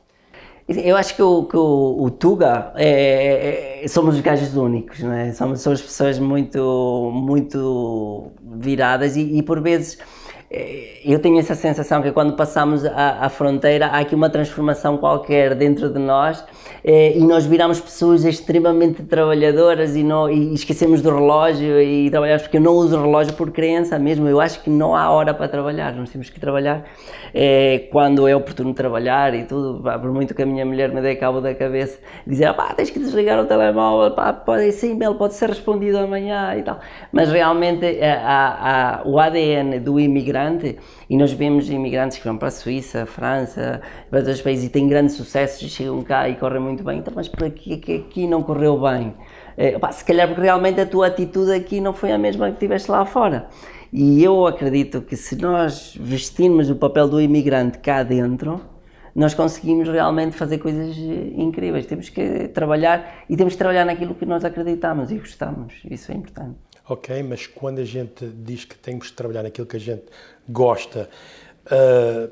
Eu 0.68 0.96
acho 0.96 1.16
que 1.16 1.22
o, 1.22 1.44
que 1.44 1.56
o, 1.56 2.02
o 2.02 2.11
Tuga 2.11 2.72
é, 2.76 3.82
é, 3.82 3.88
somos 3.88 4.14
os 4.14 4.20
gajos 4.20 4.56
únicos, 4.56 5.00
não 5.00 5.12
é? 5.12 5.32
Somos, 5.32 5.61
somos 5.61 5.82
pessoas 5.82 6.18
muito, 6.18 7.11
muito 7.12 8.30
viradas 8.40 9.16
e, 9.16 9.38
e 9.38 9.42
por 9.42 9.61
vezes 9.61 9.99
é, 10.50 11.00
eu 11.04 11.18
tenho 11.18 11.38
essa 11.38 11.54
sensação 11.54 12.00
que 12.00 12.12
quando 12.12 12.37
passamos 12.37 12.84
a, 12.84 13.25
a, 13.25 13.28
fronteira 13.28 13.87
há 13.87 13.99
aqui 13.99 14.14
uma 14.14 14.30
transformação 14.30 14.99
qualquer 14.99 15.54
dentro 15.54 15.90
de 15.90 15.99
nós 15.99 16.44
e 16.84 17.20
nós 17.20 17.46
viramos 17.46 17.80
pessoas 17.80 18.24
extremamente 18.24 19.04
trabalhadoras 19.04 19.94
e, 19.94 20.02
não, 20.02 20.28
e 20.28 20.52
esquecemos 20.52 21.00
do 21.00 21.10
relógio 21.10 21.80
e 21.80 22.10
trabalhamos 22.10 22.42
porque 22.42 22.56
eu 22.56 22.60
não 22.60 22.72
uso 22.72 23.00
relógio 23.00 23.34
por 23.34 23.52
crença 23.52 23.98
mesmo, 23.98 24.26
eu 24.26 24.40
acho 24.40 24.60
que 24.62 24.68
não 24.68 24.96
há 24.96 25.08
hora 25.10 25.32
para 25.32 25.46
trabalhar, 25.46 25.94
nós 25.94 26.10
temos 26.10 26.28
que 26.28 26.40
trabalhar 26.40 26.84
é, 27.32 27.86
quando 27.90 28.26
é 28.26 28.34
oportuno 28.34 28.74
trabalhar 28.74 29.32
e 29.32 29.44
tudo, 29.44 29.80
pá, 29.80 29.98
por 29.98 30.10
muito 30.12 30.34
que 30.34 30.42
a 30.42 30.46
minha 30.46 30.66
mulher 30.66 30.90
me 30.90 31.00
dê 31.00 31.14
cabo 31.14 31.40
da 31.40 31.54
cabeça, 31.54 31.98
dizer, 32.26 32.52
pá, 32.54 32.74
tens 32.74 32.90
que 32.90 32.98
desligar 32.98 33.38
o 33.38 33.46
telemóvel, 33.46 34.10
pá, 34.10 34.32
pode, 34.32 34.66
esse 34.66 34.88
e-mail 34.88 35.14
pode 35.14 35.34
ser 35.34 35.48
respondido 35.48 35.98
amanhã 35.98 36.54
e 36.56 36.62
tal, 36.62 36.80
mas 37.12 37.30
realmente 37.30 37.86
há, 38.02 39.00
há, 39.00 39.08
o 39.08 39.20
ADN 39.20 39.78
do 39.78 40.00
imigrante 40.00 40.76
e 41.12 41.16
nós 41.19 41.31
vemos 41.31 41.69
imigrantes 41.69 42.16
que 42.16 42.25
vão 42.25 42.38
para 42.38 42.49
a 42.49 42.50
Suíça, 42.50 43.02
a 43.02 43.07
França, 43.07 43.83
para 44.09 44.21
outros 44.21 44.40
países 44.40 44.64
e 44.64 44.71
têm 44.71 44.88
grandes 44.88 45.14
sucessos 45.14 45.71
chegam 45.71 46.00
cá 46.00 46.26
e 46.26 46.37
correm 46.37 46.59
muito 46.59 46.83
bem, 46.83 47.00
então, 47.00 47.12
mas 47.14 47.28
por 47.28 47.45
aqui, 47.45 47.75
aqui, 47.75 47.97
aqui 47.97 48.26
não 48.26 48.42
correu 48.42 48.81
bem? 48.81 49.14
É, 49.54 49.78
pá, 49.78 49.92
se 49.92 50.02
calhar 50.07 50.26
porque 50.26 50.40
realmente 50.40 50.81
a 50.81 50.87
tua 50.87 51.09
atitude 51.09 51.52
aqui 51.52 51.83
não 51.83 51.92
foi 51.92 52.12
a 52.12 52.16
mesma 52.16 52.50
que 52.50 52.59
tiveste 52.59 52.90
lá 52.90 53.04
fora. 53.04 53.47
E 53.92 54.25
eu 54.25 54.47
acredito 54.47 55.02
que 55.02 55.14
se 55.14 55.37
nós 55.37 55.95
vestirmos 56.00 56.71
o 56.71 56.76
papel 56.76 57.07
do 57.07 57.21
imigrante 57.21 57.76
cá 57.76 58.02
dentro, 58.02 58.62
nós 59.14 59.35
conseguimos 59.35 59.90
realmente 59.90 60.35
fazer 60.35 60.57
coisas 60.57 60.97
incríveis. 60.97 61.85
Temos 61.85 62.09
que 62.09 62.49
trabalhar 62.49 63.26
e 63.28 63.37
temos 63.37 63.52
que 63.52 63.59
trabalhar 63.59 63.85
naquilo 63.85 64.14
que 64.14 64.25
nós 64.25 64.47
acreditamos 64.47 65.11
e 65.11 65.19
gostamos. 65.19 65.75
Isso 65.90 66.11
é 66.11 66.14
importante. 66.14 66.57
Ok, 66.88 67.23
mas 67.23 67.47
quando 67.47 67.78
a 67.78 67.85
gente 67.85 68.26
diz 68.26 68.64
que 68.64 68.75
temos 68.75 69.09
que 69.09 69.16
trabalhar 69.16 69.45
naquilo 69.45 69.66
que 69.66 69.76
a 69.76 69.81
gente 69.81 70.02
gosta, 70.49 71.08
uh, 71.66 72.30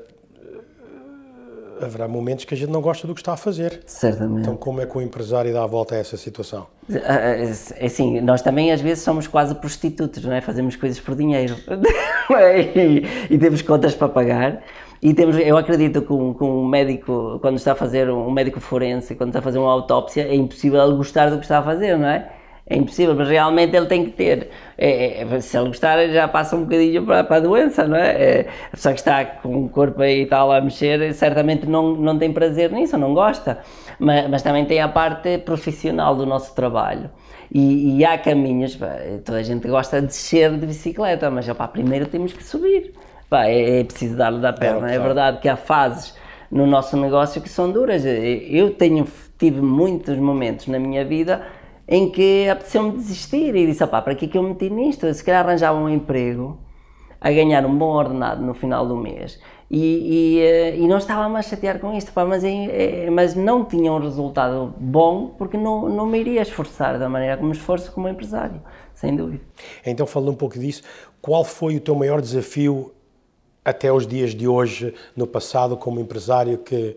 haverá 1.83 2.07
momentos 2.07 2.45
que 2.45 2.53
a 2.53 2.57
gente 2.57 2.69
não 2.69 2.81
gosta 2.81 3.07
do 3.07 3.13
que 3.13 3.21
está 3.21 3.33
a 3.33 3.37
fazer. 3.37 3.81
Certamente. 3.85 4.41
Então, 4.41 4.55
como 4.55 4.81
é 4.81 4.85
que 4.85 4.97
o 4.97 5.01
empresário 5.01 5.51
dá 5.53 5.63
a 5.63 5.67
volta 5.67 5.95
a 5.95 5.97
essa 5.97 6.17
situação? 6.17 6.67
É 6.89 7.85
assim, 7.85 8.21
nós 8.21 8.41
também 8.41 8.71
às 8.71 8.81
vezes 8.81 9.03
somos 9.03 9.27
quase 9.27 9.55
prostitutos, 9.55 10.23
não 10.23 10.33
é? 10.33 10.41
Fazemos 10.41 10.75
coisas 10.75 10.99
por 10.99 11.15
dinheiro 11.15 11.55
e, 12.75 13.33
e 13.33 13.37
temos 13.37 13.61
contas 13.61 13.95
para 13.95 14.09
pagar. 14.09 14.63
E 15.01 15.15
temos, 15.15 15.35
eu 15.37 15.57
acredito 15.57 16.03
que 16.03 16.13
um, 16.13 16.33
que 16.33 16.43
um, 16.43 16.67
médico, 16.67 17.39
quando 17.41 17.57
está 17.57 17.71
a 17.71 17.75
fazer 17.75 18.07
um 18.11 18.29
médico 18.29 18.59
forense, 18.59 19.15
quando 19.15 19.29
está 19.29 19.39
a 19.39 19.41
fazer 19.41 19.57
uma 19.57 19.71
autópsia, 19.71 20.27
é 20.27 20.35
impossível 20.35 20.79
ele 20.85 20.95
gostar 20.95 21.31
do 21.31 21.37
que 21.37 21.43
está 21.43 21.57
a 21.57 21.63
fazer, 21.63 21.97
não 21.97 22.07
é? 22.07 22.29
É 22.71 22.77
impossível, 22.77 23.13
mas 23.13 23.27
realmente 23.27 23.75
ele 23.75 23.85
tem 23.85 24.05
que 24.05 24.11
ter. 24.11 24.49
É, 24.77 25.23
é, 25.23 25.39
se 25.41 25.57
ele 25.57 25.67
gostar, 25.67 26.07
já 26.07 26.25
passa 26.27 26.55
um 26.55 26.63
bocadinho 26.63 27.05
para, 27.05 27.23
para 27.23 27.35
a 27.35 27.39
doença, 27.41 27.85
não 27.85 27.97
é? 27.97 28.11
é? 28.11 28.47
A 28.67 28.77
pessoa 28.77 28.93
que 28.93 29.01
está 29.01 29.25
com 29.25 29.65
o 29.65 29.69
corpo 29.69 30.01
aí 30.01 30.21
e 30.21 30.25
tal 30.25 30.51
a 30.51 30.61
mexer, 30.61 31.13
certamente 31.13 31.65
não, 31.65 31.95
não 31.95 32.17
tem 32.17 32.31
prazer 32.31 32.71
nisso, 32.71 32.97
não 32.97 33.13
gosta, 33.13 33.59
mas, 33.99 34.29
mas 34.29 34.41
também 34.41 34.65
tem 34.65 34.79
a 34.79 34.87
parte 34.87 35.37
profissional 35.39 36.15
do 36.15 36.25
nosso 36.25 36.55
trabalho. 36.55 37.09
E, 37.53 37.97
e 37.97 38.05
há 38.05 38.17
caminhos, 38.17 38.77
pá, 38.77 38.95
toda 39.25 39.39
a 39.39 39.43
gente 39.43 39.67
gosta 39.67 39.99
de 39.99 40.07
descer 40.07 40.57
de 40.57 40.65
bicicleta, 40.65 41.29
mas 41.29 41.49
opa, 41.49 41.67
primeiro 41.67 42.05
temos 42.05 42.31
que 42.31 42.43
subir. 42.43 42.93
Pá, 43.29 43.47
é, 43.47 43.81
é 43.81 43.83
preciso 43.83 44.15
dar-lhe 44.15 44.39
da 44.39 44.53
perna. 44.53 44.89
É, 44.89 44.95
é 44.95 44.99
verdade 44.99 45.39
que 45.41 45.49
há 45.49 45.57
fases 45.57 46.15
no 46.49 46.65
nosso 46.65 46.95
negócio 46.95 47.41
que 47.41 47.49
são 47.49 47.69
duras. 47.69 48.03
Eu 48.05 48.71
tenho 48.71 49.05
tive 49.37 49.59
muitos 49.59 50.17
momentos 50.17 50.67
na 50.67 50.77
minha 50.77 51.03
vida 51.03 51.41
em 51.91 52.09
que 52.09 52.47
apeteceu-me 52.47 52.93
desistir 52.93 53.53
e 53.53 53.67
disse, 53.67 53.83
opá, 53.83 54.01
para 54.01 54.15
que 54.15 54.23
é 54.23 54.27
que 54.29 54.37
eu 54.37 54.43
meti 54.43 54.69
nisto? 54.69 55.13
Se 55.13 55.21
calhar 55.21 55.45
arranjava 55.45 55.77
um 55.77 55.89
emprego 55.89 56.57
a 57.19 57.29
ganhar 57.29 57.65
um 57.65 57.77
bom 57.77 57.89
ordenado 57.93 58.41
no 58.41 58.53
final 58.53 58.87
do 58.87 58.95
mês 58.95 59.37
e, 59.69 59.77
e, 59.77 60.39
eh, 60.39 60.77
e 60.77 60.87
não 60.87 60.97
estava-me 60.97 61.35
a 61.37 61.41
chatear 61.41 61.79
com 61.79 61.93
isto, 61.93 62.13
pá, 62.13 62.23
mas, 62.23 62.45
é, 62.45 63.09
mas 63.09 63.35
não 63.35 63.65
tinha 63.65 63.91
um 63.91 63.99
resultado 63.99 64.73
bom 64.79 65.35
porque 65.37 65.57
não, 65.57 65.89
não 65.89 66.05
me 66.05 66.17
iria 66.17 66.41
esforçar 66.41 66.97
da 66.97 67.09
maneira 67.09 67.35
como 67.35 67.51
esforço 67.51 67.91
como 67.91 68.07
empresário, 68.07 68.61
sem 68.93 69.13
dúvida. 69.13 69.43
Então, 69.85 70.07
falando 70.07 70.31
um 70.31 70.35
pouco 70.35 70.57
disso, 70.57 70.83
qual 71.21 71.43
foi 71.43 71.75
o 71.75 71.81
teu 71.81 71.93
maior 71.93 72.21
desafio 72.21 72.93
até 73.65 73.91
os 73.91 74.07
dias 74.07 74.33
de 74.33 74.47
hoje, 74.47 74.93
no 75.13 75.27
passado, 75.27 75.75
como 75.75 75.99
empresário, 75.99 76.57
que 76.57 76.95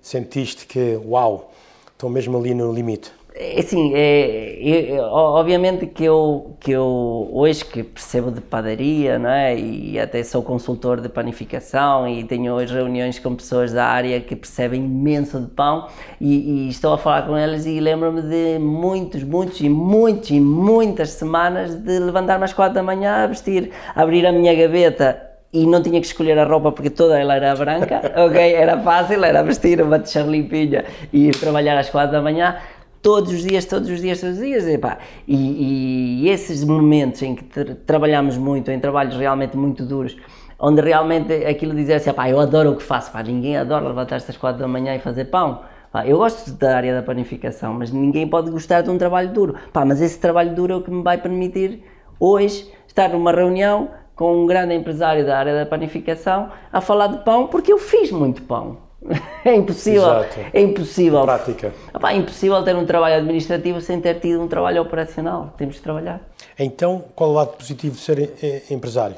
sentiste 0.00 0.64
que, 0.64 0.96
uau, 1.04 1.52
estou 1.92 2.08
mesmo 2.08 2.38
ali 2.38 2.54
no 2.54 2.72
limite? 2.72 3.12
É 3.34 3.60
assim, 3.60 3.94
é, 3.94 4.92
é, 4.92 5.00
obviamente 5.00 5.86
que 5.86 6.04
eu, 6.04 6.54
que 6.60 6.70
eu 6.70 7.30
hoje 7.32 7.64
que 7.64 7.82
percebo 7.82 8.30
de 8.30 8.42
padaria, 8.42 9.18
não 9.18 9.30
é? 9.30 9.58
E 9.58 9.98
até 9.98 10.22
sou 10.22 10.42
consultor 10.42 11.00
de 11.00 11.08
panificação 11.08 12.06
e 12.06 12.24
tenho 12.24 12.52
hoje 12.52 12.74
reuniões 12.74 13.18
com 13.18 13.34
pessoas 13.34 13.72
da 13.72 13.86
área 13.86 14.20
que 14.20 14.36
percebem 14.36 14.84
imenso 14.84 15.40
de 15.40 15.46
pão 15.46 15.88
e, 16.20 16.66
e 16.66 16.68
estou 16.68 16.92
a 16.92 16.98
falar 16.98 17.22
com 17.22 17.36
eles 17.36 17.64
e 17.64 17.80
lembro-me 17.80 18.20
de 18.20 18.58
muitos, 18.58 19.22
muitos 19.22 19.60
e 19.60 19.68
muitos 19.68 20.28
e 20.30 20.38
muitas 20.38 21.10
semanas 21.10 21.74
de 21.74 21.98
levantar-me 21.98 22.44
às 22.44 22.52
quatro 22.52 22.74
da 22.74 22.82
manhã 22.82 23.24
a 23.24 23.26
vestir, 23.26 23.70
abrir 23.94 24.26
a 24.26 24.32
minha 24.32 24.54
gaveta 24.54 25.30
e 25.50 25.66
não 25.66 25.82
tinha 25.82 26.00
que 26.00 26.06
escolher 26.06 26.38
a 26.38 26.44
roupa 26.44 26.70
porque 26.72 26.90
toda 26.90 27.18
ela 27.18 27.34
era 27.34 27.54
branca, 27.54 28.00
ok? 28.26 28.54
Era 28.54 28.78
fácil, 28.80 29.24
era 29.24 29.42
vestir 29.42 29.80
uma 29.80 29.98
t-shirt 29.98 30.26
limpinha 30.26 30.84
e 31.12 31.28
ir 31.28 31.36
trabalhar 31.36 31.78
às 31.78 31.88
quatro 31.88 32.12
da 32.12 32.20
manhã 32.20 32.56
todos 33.02 33.32
os 33.32 33.42
dias, 33.42 33.66
todos 33.66 33.90
os 33.90 34.00
dias, 34.00 34.20
todos 34.20 34.38
os 34.38 34.44
dias. 34.44 34.66
Epá. 34.66 34.98
E, 35.26 36.22
e 36.24 36.28
esses 36.28 36.64
momentos 36.64 37.20
em 37.22 37.34
que 37.34 37.44
tra 37.44 37.74
trabalhamos 37.86 38.38
muito, 38.38 38.70
em 38.70 38.78
trabalhos 38.78 39.16
realmente 39.16 39.56
muito 39.56 39.84
duros, 39.84 40.16
onde 40.58 40.80
realmente 40.80 41.32
aquilo 41.44 41.74
dizer 41.74 41.94
assim, 41.94 42.10
eu 42.30 42.40
adoro 42.40 42.70
o 42.70 42.76
que 42.76 42.82
faço, 42.82 43.10
pá, 43.10 43.22
ninguém 43.22 43.56
adora 43.56 43.88
levantar-se 43.88 44.30
às 44.30 44.36
quatro 44.36 44.60
da 44.60 44.68
manhã 44.68 44.94
e 44.94 45.00
fazer 45.00 45.24
pão. 45.26 45.60
Pá, 45.90 46.06
eu 46.06 46.16
gosto 46.16 46.52
da 46.52 46.76
área 46.76 46.94
da 46.94 47.02
panificação, 47.02 47.74
mas 47.74 47.90
ninguém 47.90 48.26
pode 48.26 48.50
gostar 48.50 48.80
de 48.80 48.88
um 48.88 48.96
trabalho 48.96 49.30
duro. 49.32 49.56
Pá, 49.72 49.84
mas 49.84 50.00
esse 50.00 50.18
trabalho 50.18 50.54
duro 50.54 50.72
é 50.72 50.76
o 50.76 50.82
que 50.82 50.90
me 50.90 51.02
vai 51.02 51.18
permitir 51.18 51.82
hoje 52.18 52.72
estar 52.86 53.10
numa 53.10 53.32
reunião 53.32 53.90
com 54.14 54.42
um 54.42 54.46
grande 54.46 54.74
empresário 54.74 55.26
da 55.26 55.36
área 55.36 55.54
da 55.54 55.66
panificação 55.66 56.50
a 56.72 56.80
falar 56.80 57.08
de 57.08 57.18
pão, 57.24 57.48
porque 57.48 57.72
eu 57.72 57.78
fiz 57.78 58.10
muito 58.10 58.42
pão. 58.42 58.91
É 59.44 59.54
impossível. 59.54 60.02
Exato. 60.02 60.40
É 60.52 60.60
impossível. 60.60 61.22
prática. 61.22 61.72
é 62.04 62.16
impossível 62.16 62.62
ter 62.62 62.76
um 62.76 62.86
trabalho 62.86 63.16
administrativo 63.16 63.80
sem 63.80 64.00
ter 64.00 64.20
tido 64.20 64.40
um 64.40 64.48
trabalho 64.48 64.80
operacional. 64.80 65.52
Temos 65.56 65.76
de 65.76 65.82
trabalhar. 65.82 66.20
Então, 66.58 67.04
qual 67.14 67.30
é 67.30 67.32
o 67.32 67.36
lado 67.36 67.56
positivo 67.56 67.96
de 67.96 68.00
ser 68.00 68.64
empresário? 68.70 69.16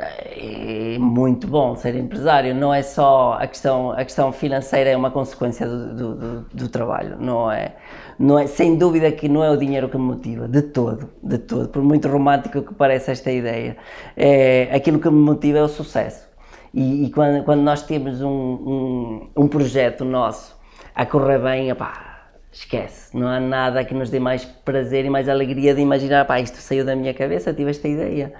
É 0.00 0.96
muito 0.98 1.48
bom 1.48 1.74
ser 1.74 1.96
empresário. 1.96 2.54
Não 2.54 2.72
é 2.72 2.82
só 2.82 3.36
a 3.40 3.46
questão, 3.46 3.90
a 3.92 4.04
questão 4.04 4.30
financeira, 4.30 4.90
é 4.90 4.96
uma 4.96 5.10
consequência 5.10 5.66
do, 5.66 5.94
do, 5.94 6.14
do, 6.14 6.40
do 6.52 6.68
trabalho. 6.68 7.16
Não 7.18 7.50
é, 7.50 7.74
não 8.18 8.38
é, 8.38 8.46
sem 8.46 8.76
dúvida 8.76 9.10
que 9.10 9.28
não 9.28 9.42
é 9.42 9.50
o 9.50 9.56
dinheiro 9.56 9.88
que 9.88 9.96
me 9.96 10.04
motiva, 10.04 10.46
de 10.46 10.62
todo, 10.62 11.10
de 11.20 11.38
todo. 11.38 11.68
Por 11.70 11.82
muito 11.82 12.08
romântico 12.08 12.62
que 12.62 12.74
pareça 12.74 13.10
esta 13.10 13.32
ideia, 13.32 13.76
é, 14.16 14.68
aquilo 14.72 15.00
que 15.00 15.10
me 15.10 15.18
motiva 15.18 15.58
é 15.58 15.62
o 15.62 15.68
sucesso 15.68 16.27
e, 16.72 17.06
e 17.06 17.10
quando, 17.10 17.44
quando, 17.44 17.60
nós 17.60 17.82
temos 17.82 18.20
um, 18.22 18.28
um, 18.28 19.30
um, 19.36 19.48
projeto 19.48 20.04
nosso 20.04 20.56
a 20.94 21.06
correr 21.06 21.38
bem, 21.38 21.72
opá, 21.72 22.28
esquece, 22.52 23.16
não 23.16 23.28
há 23.28 23.40
nada 23.40 23.84
que 23.84 23.94
nos 23.94 24.10
dê 24.10 24.18
mais 24.18 24.44
prazer 24.44 25.04
e 25.04 25.10
mais 25.10 25.28
alegria 25.28 25.74
de 25.74 25.80
imaginar, 25.80 26.26
pá, 26.26 26.40
isto 26.40 26.56
saiu 26.58 26.84
da 26.84 26.94
minha 26.94 27.14
cabeça, 27.14 27.52
tive 27.54 27.70
esta 27.70 27.88
ideia. 27.88 28.32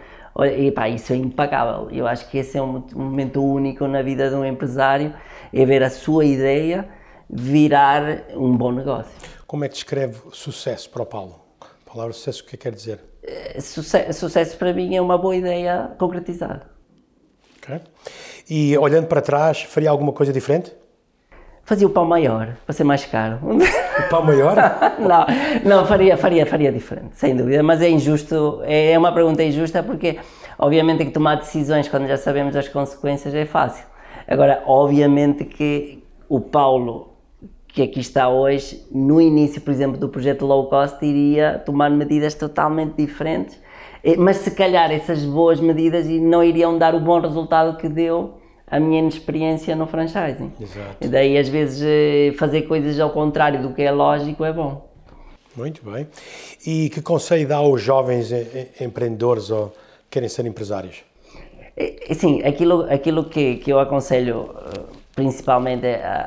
E 0.56 0.70
pá, 0.70 0.88
isso 0.88 1.12
é 1.12 1.16
impagável. 1.16 1.90
Eu 1.90 2.06
acho 2.06 2.28
que 2.28 2.38
esse 2.38 2.56
é 2.56 2.62
um, 2.62 2.84
momento 2.94 3.42
único 3.42 3.86
na 3.88 4.02
vida 4.02 4.28
de 4.28 4.36
um 4.36 4.44
empresário, 4.44 5.12
é 5.52 5.64
ver 5.64 5.82
a 5.82 5.90
sua 5.90 6.24
ideia 6.24 6.88
virar 7.28 8.02
um 8.34 8.56
bom 8.56 8.72
negócio. 8.72 9.12
Como 9.46 9.64
é 9.64 9.68
que 9.68 9.74
descreve 9.74 10.16
sucesso 10.32 10.88
para 10.90 11.02
o 11.02 11.06
Paulo? 11.06 11.40
A 11.60 11.90
palavra 11.90 12.12
sucesso, 12.12 12.42
o 12.42 12.46
que 12.46 12.54
é 12.54 12.58
que 12.58 12.62
quer 12.64 12.74
dizer? 12.74 13.00
Eh, 13.22 13.60
sucesso, 13.60 14.20
sucesso 14.20 14.56
para 14.56 14.72
mim 14.72 14.94
é 14.94 15.00
uma 15.00 15.18
boa 15.18 15.34
ideia 15.34 15.90
concretizada. 15.98 16.77
Okay. 17.68 17.80
E 18.48 18.78
olhando 18.78 19.06
para 19.06 19.20
trás, 19.20 19.62
faria 19.62 19.90
alguma 19.90 20.12
coisa 20.12 20.32
diferente? 20.32 20.72
Fazia 21.64 21.86
o 21.86 21.90
pão 21.90 22.06
maior, 22.06 22.56
para 22.64 22.72
ser 22.72 22.84
mais 22.84 23.04
caro. 23.04 23.40
O 23.42 24.08
pão 24.08 24.24
maior? 24.24 24.56
não, 24.98 25.26
não 25.64 25.86
faria, 25.86 26.16
faria, 26.16 26.46
faria 26.46 26.72
diferente, 26.72 27.16
sem 27.16 27.36
dúvida. 27.36 27.62
Mas 27.62 27.82
é 27.82 27.90
injusto, 27.90 28.62
é, 28.64 28.92
é 28.92 28.98
uma 28.98 29.12
pergunta 29.12 29.42
injusta 29.42 29.82
porque, 29.82 30.18
obviamente, 30.58 31.04
que 31.04 31.10
tomar 31.10 31.34
decisões 31.34 31.86
quando 31.86 32.06
já 32.06 32.16
sabemos 32.16 32.56
as 32.56 32.68
consequências 32.68 33.34
é 33.34 33.44
fácil. 33.44 33.84
Agora, 34.26 34.62
obviamente 34.66 35.44
que 35.44 36.02
o 36.26 36.40
Paulo 36.40 37.18
que 37.68 37.82
aqui 37.82 38.00
está 38.00 38.28
hoje, 38.28 38.82
no 38.90 39.20
início, 39.20 39.60
por 39.60 39.70
exemplo, 39.70 39.98
do 39.98 40.08
projeto 40.08 40.44
low 40.44 40.68
cost, 40.68 41.04
iria 41.04 41.62
tomar 41.64 41.90
medidas 41.90 42.34
totalmente 42.34 42.94
diferentes, 42.96 43.60
mas 44.18 44.38
se 44.38 44.50
calhar 44.50 44.90
essas 44.90 45.24
boas 45.24 45.60
medidas 45.60 46.06
não 46.06 46.42
iriam 46.42 46.78
dar 46.78 46.94
o 46.94 47.00
bom 47.00 47.20
resultado 47.20 47.76
que 47.76 47.88
deu 47.88 48.34
a 48.70 48.78
minha 48.78 49.00
inexperiência 49.00 49.74
no 49.74 49.86
franchising. 49.86 50.52
Exato. 50.60 50.96
E 51.00 51.08
daí, 51.08 51.38
às 51.38 51.48
vezes, 51.48 51.82
eh, 51.82 52.36
fazer 52.36 52.62
coisas 52.62 53.00
ao 53.00 53.10
contrário 53.10 53.62
do 53.62 53.72
que 53.72 53.82
é 53.82 53.90
lógico 53.90 54.44
é 54.44 54.52
bom. 54.52 54.86
Muito 55.56 55.82
bem. 55.90 56.06
E 56.66 56.90
que 56.90 57.00
conselho 57.00 57.48
dá 57.48 57.56
aos 57.56 57.80
jovens 57.80 58.30
empreendedores 58.80 59.50
ou 59.50 59.74
querem 60.10 60.28
ser 60.28 60.46
empresários? 60.46 61.02
Sim, 62.12 62.42
aquilo, 62.42 62.82
aquilo 62.92 63.24
que, 63.24 63.56
que 63.56 63.72
eu 63.72 63.80
aconselho 63.80 64.54
eh, 64.54 64.80
principalmente 65.14 65.86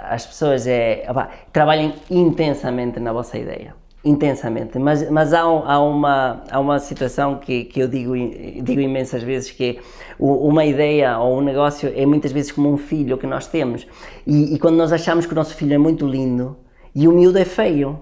às 0.09 0.25
pessoas 0.25 0.65
é 0.67 1.05
opa, 1.09 1.29
trabalhem 1.53 1.93
intensamente 2.09 2.99
na 2.99 3.13
vossa 3.13 3.37
ideia 3.37 3.80
intensamente, 4.03 4.79
mas, 4.79 5.09
mas 5.11 5.31
há, 5.31 5.41
há, 5.41 5.79
uma, 5.79 6.43
há 6.49 6.59
uma 6.59 6.79
situação 6.79 7.37
que, 7.37 7.65
que 7.65 7.79
eu 7.79 7.87
digo, 7.87 8.13
digo 8.63 8.81
imensas 8.81 9.21
vezes 9.21 9.51
que 9.51 9.79
uma 10.19 10.65
ideia 10.65 11.19
ou 11.19 11.37
um 11.37 11.41
negócio 11.41 11.91
é 11.95 12.03
muitas 12.05 12.31
vezes 12.31 12.51
como 12.51 12.71
um 12.71 12.77
filho 12.77 13.15
que 13.17 13.27
nós 13.27 13.45
temos 13.45 13.85
e, 14.25 14.55
e 14.55 14.59
quando 14.59 14.75
nós 14.75 14.91
achamos 14.91 15.27
que 15.27 15.33
o 15.33 15.35
nosso 15.35 15.55
filho 15.55 15.75
é 15.75 15.77
muito 15.77 16.07
lindo 16.07 16.57
e 16.95 17.07
o 17.07 17.11
miúdo 17.11 17.37
é 17.37 17.45
feio, 17.45 17.99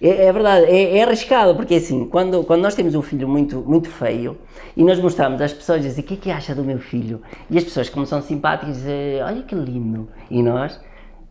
é, 0.00 0.26
é 0.26 0.32
verdade, 0.32 0.66
é, 0.66 0.98
é, 0.98 1.02
arriscado, 1.02 1.54
porque 1.54 1.76
assim, 1.76 2.04
quando, 2.06 2.44
quando 2.44 2.62
nós 2.62 2.74
temos 2.74 2.94
um 2.94 3.02
filho 3.02 3.28
muito, 3.28 3.60
muito 3.60 3.88
feio 3.88 4.36
e 4.76 4.84
nós 4.84 5.00
mostramos 5.00 5.40
às 5.40 5.52
pessoas, 5.52 5.82
dizem, 5.82 6.04
o 6.04 6.06
que 6.06 6.14
é 6.14 6.16
que 6.16 6.30
acha 6.30 6.54
do 6.54 6.64
meu 6.64 6.78
filho? 6.78 7.20
E 7.50 7.58
as 7.58 7.64
pessoas, 7.64 7.88
como 7.88 8.06
são 8.06 8.22
simpáticas, 8.22 8.76
dizem, 8.76 9.22
olha 9.22 9.42
que 9.42 9.54
lindo. 9.54 10.08
E 10.30 10.42
nós, 10.42 10.80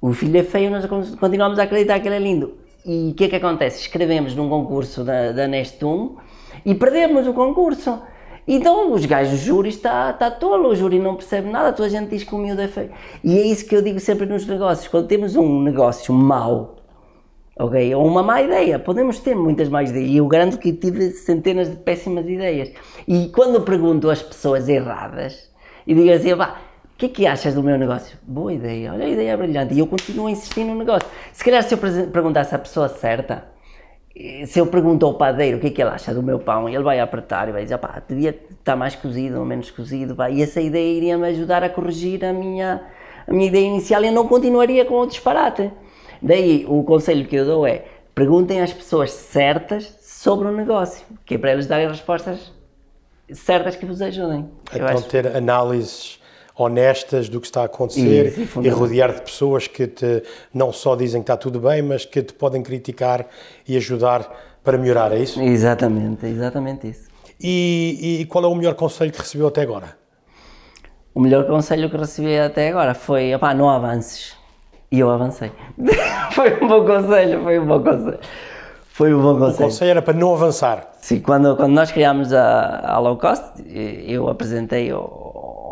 o 0.02 0.12
filho 0.12 0.38
é 0.38 0.44
feio, 0.44 0.70
nós 0.70 0.86
continuamos 1.16 1.60
a 1.60 1.64
acreditar 1.64 2.00
que 2.00 2.08
ele 2.08 2.16
é 2.16 2.20
lindo. 2.20 2.67
E 2.86 3.12
o 3.12 3.14
que 3.16 3.26
é 3.26 3.30
que 3.30 3.36
acontece? 3.36 3.82
Escrevemos 3.82 4.36
num 4.36 4.50
concurso 4.50 5.04
da, 5.04 5.32
da 5.32 5.48
Nestum 5.48 6.16
e 6.66 6.74
perdemos 6.74 7.28
o 7.28 7.34
concurso. 7.34 8.02
Então 8.48 8.94
os 8.94 9.06
gajos, 9.06 9.42
o 9.42 9.44
júri 9.44 9.70
está, 9.70 10.12
está 10.12 10.32
tolo, 10.32 10.70
o 10.70 10.76
júri 10.76 11.00
não 11.00 11.16
percebe 11.16 11.50
nada, 11.50 11.74
toda 11.74 11.88
a 11.88 11.92
gente 11.92 12.10
diz 12.10 12.24
que 12.24 12.34
o 12.34 12.38
miúdo 12.38 12.62
é 12.62 12.68
feio. 12.70 12.92
E 13.22 13.38
é 13.38 13.46
isso 13.46 13.68
que 13.68 13.76
eu 13.76 13.82
digo 13.82 14.00
sempre 14.00 14.26
nos 14.26 14.46
negócios, 14.48 14.88
quando 14.88 15.06
temos 15.06 15.36
um 15.36 15.62
negócio 15.62 16.14
mau, 16.14 16.78
ok, 17.60 17.94
ou 17.94 18.06
uma 18.06 18.24
má 18.24 18.42
ideia, 18.42 18.80
podemos 18.80 19.20
ter 19.20 19.36
muitas 19.36 19.68
más 19.68 19.90
ideias, 19.90 20.10
e 20.12 20.18
eu 20.18 20.28
garanto 20.28 20.58
que 20.60 20.72
tive 20.72 21.12
centenas 21.12 21.70
de 21.70 21.76
péssimas 21.76 22.26
ideias. 22.26 22.72
E 23.06 23.28
quando 23.36 23.62
pergunto 23.62 24.10
às 24.10 24.22
pessoas 24.22 24.70
erradas, 24.70 25.52
e 25.86 25.94
digo 25.94 26.10
assim, 26.10 26.34
vá, 26.34 26.56
o 26.98 27.00
que 27.00 27.06
é 27.06 27.10
que 27.10 27.28
achas 27.28 27.54
do 27.54 27.62
meu 27.62 27.78
negócio? 27.78 28.18
Boa 28.24 28.52
ideia, 28.52 28.92
olha 28.92 29.06
a 29.06 29.08
ideia 29.08 29.30
é 29.30 29.38
brilhante. 29.38 29.72
E 29.72 29.78
eu 29.78 29.86
continuo 29.86 30.26
a 30.26 30.32
insistir 30.32 30.64
no 30.64 30.74
negócio. 30.74 31.08
Se 31.32 31.46
calhar 31.46 31.62
se 31.62 31.76
eu 31.76 31.78
perguntasse 31.78 32.56
à 32.56 32.58
pessoa 32.58 32.90
certa, 32.90 33.46
se 34.48 34.58
eu 34.58 34.66
pergunto 34.66 35.06
ao 35.06 35.14
padeiro 35.14 35.58
o 35.58 35.60
que 35.60 35.68
é 35.68 35.70
que 35.70 35.80
ele 35.80 35.92
acha 35.92 36.12
do 36.12 36.24
meu 36.24 36.40
pão, 36.40 36.68
ele 36.68 36.82
vai 36.82 37.00
apertar 37.00 37.50
e 37.50 37.52
vai 37.52 37.62
dizer, 37.62 37.78
pá, 37.78 38.02
devia 38.08 38.32
estar 38.50 38.76
mais 38.76 38.96
cozido 38.96 39.38
ou 39.38 39.46
menos 39.46 39.70
cozido, 39.70 40.16
pá. 40.16 40.32
e 40.32 40.42
essa 40.42 40.60
ideia 40.60 40.92
iria-me 40.92 41.28
ajudar 41.28 41.64
a 41.64 41.70
corrigir 41.70 42.26
a 42.26 42.34
minha, 42.34 42.82
a 43.28 43.32
minha 43.32 43.46
ideia 43.46 43.68
inicial 43.68 44.04
e 44.04 44.08
eu 44.08 44.12
não 44.12 44.28
continuaria 44.28 44.84
com 44.84 44.96
o 44.96 45.06
disparate. 45.06 45.72
Daí, 46.20 46.66
o 46.68 46.82
conselho 46.84 47.28
que 47.28 47.36
eu 47.36 47.46
dou 47.46 47.68
é, 47.68 47.86
perguntem 48.16 48.60
às 48.60 48.74
pessoas 48.74 49.12
certas 49.12 50.00
sobre 50.02 50.48
o 50.48 50.52
negócio, 50.52 51.06
que 51.24 51.36
é 51.36 51.38
para 51.38 51.52
eles 51.52 51.68
darem 51.68 51.88
respostas 51.88 52.52
certas 53.32 53.76
que 53.76 53.86
vos 53.86 54.02
ajudem. 54.02 54.50
Então, 54.74 55.02
ter 55.04 55.28
análises 55.28 56.20
honestas 56.58 57.30
do 57.30 57.40
que 57.40 57.48
está 57.48 57.62
a 57.62 57.66
acontecer 57.66 58.34
e, 58.38 58.68
e 58.68 58.70
rodear 58.70 59.14
de 59.14 59.22
pessoas 59.22 59.68
que 59.68 59.86
te 59.88 60.24
não 60.54 60.74
só 60.74 60.96
dizem 60.96 61.22
que 61.22 61.26
está 61.26 61.38
tudo 61.38 61.60
bem, 61.60 61.82
mas 61.82 62.06
que 62.06 62.22
te 62.22 62.34
podem 62.34 62.64
criticar 62.64 63.28
e 63.68 63.78
ajudar 63.78 64.30
para 64.64 64.78
melhorar, 64.78 65.12
é 65.12 65.20
isso? 65.20 65.42
Exatamente, 65.42 66.26
exatamente 66.26 66.90
isso. 66.90 67.08
E, 67.40 68.20
e 68.22 68.26
qual 68.26 68.44
é 68.44 68.48
o 68.48 68.56
melhor 68.56 68.74
conselho 68.74 69.12
que 69.12 69.20
recebeu 69.20 69.48
até 69.48 69.62
agora? 69.62 69.96
O 71.14 71.20
melhor 71.20 71.46
conselho 71.46 71.90
que 71.90 71.98
recebi 71.98 72.38
até 72.38 72.70
agora 72.70 72.94
foi, 72.94 73.34
opá, 73.34 73.54
não 73.54 73.70
avances. 73.70 74.36
E 74.92 75.00
eu 75.00 75.10
avancei. 75.10 75.52
foi 76.32 76.64
um 76.64 76.68
bom 76.68 76.86
conselho, 76.86 77.44
foi 77.44 77.60
um 77.60 77.66
bom 77.66 77.84
conselho. 77.84 78.20
Foi 78.90 79.14
um 79.14 79.22
bom 79.22 79.38
conselho. 79.38 79.54
O 79.54 79.70
conselho 79.70 79.92
era 79.92 80.02
para 80.02 80.14
não 80.14 80.34
avançar. 80.34 80.92
Sim, 81.02 81.20
quando, 81.20 81.56
quando 81.56 81.74
nós 81.74 81.92
criámos 81.92 82.34
a, 82.34 82.94
a 82.94 83.00
low 83.00 83.18
cost, 83.18 83.44
eu 83.68 84.28
apresentei 84.28 84.92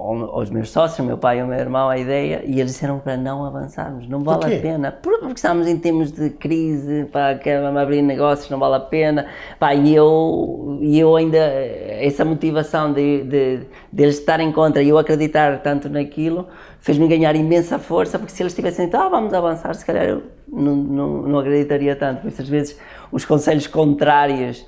aos 0.05 0.49
meus 0.49 0.69
sócios, 0.69 1.05
meu 1.05 1.17
pai 1.17 1.39
e 1.39 1.43
o 1.43 1.47
meu 1.47 1.57
irmão, 1.57 1.89
a 1.89 1.97
ideia 1.97 2.43
e 2.45 2.59
eles 2.59 2.73
disseram 2.73 2.99
para 2.99 3.17
não 3.17 3.43
avançarmos, 3.45 4.07
não 4.07 4.23
vale 4.23 4.55
a 4.55 4.61
pena, 4.61 4.91
porque 4.91 5.25
estamos 5.35 5.67
em 5.67 5.77
termos 5.77 6.11
de 6.11 6.29
crise, 6.29 7.05
para 7.11 7.37
queremos 7.37 7.75
abrir 7.75 8.01
negócios, 8.01 8.49
não 8.49 8.59
vale 8.59 8.75
a 8.75 8.79
pena, 8.79 9.27
pá, 9.59 9.73
e 9.73 9.95
eu, 9.95 10.77
e 10.81 10.99
eu 10.99 11.15
ainda, 11.15 11.37
essa 11.37 12.23
motivação 12.23 12.93
de, 12.93 13.23
de, 13.23 13.59
de 13.91 14.03
eles 14.03 14.19
estarem 14.19 14.51
contra 14.51 14.81
e 14.83 14.89
eu 14.89 14.97
acreditar 14.97 15.61
tanto 15.61 15.89
naquilo, 15.89 16.47
fez-me 16.79 17.07
ganhar 17.07 17.35
imensa 17.35 17.79
força, 17.79 18.19
porque 18.19 18.31
se 18.31 18.43
eles 18.43 18.53
tivessem 18.53 18.85
dito, 18.85 18.97
ah, 18.97 19.09
vamos 19.09 19.33
avançar, 19.33 19.73
se 19.73 19.85
calhar 19.85 20.05
eu 20.05 20.23
não, 20.47 20.75
não, 20.75 21.21
não 21.23 21.39
acreditaria 21.39 21.95
tanto, 21.95 22.21
por 22.21 22.27
isso 22.27 22.41
às 22.41 22.49
vezes 22.49 22.79
os 23.11 23.25
conselhos 23.25 23.65
contrários 23.67 24.65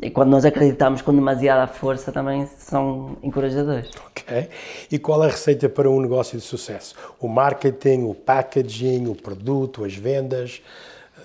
e 0.00 0.10
quando 0.10 0.30
nós 0.30 0.44
acreditamos 0.44 1.00
com 1.00 1.14
demasiada 1.14 1.66
força 1.66 2.12
também 2.12 2.46
são 2.58 3.16
encorajadores. 3.22 3.90
Ok. 4.08 4.48
E 4.90 4.98
qual 4.98 5.22
é 5.24 5.28
a 5.28 5.30
receita 5.30 5.68
para 5.68 5.88
um 5.88 6.00
negócio 6.00 6.36
de 6.36 6.44
sucesso? 6.44 6.94
O 7.18 7.28
marketing, 7.28 8.04
o 8.04 8.14
packaging, 8.14 9.06
o 9.06 9.14
produto, 9.14 9.84
as 9.84 9.94
vendas, 9.94 10.60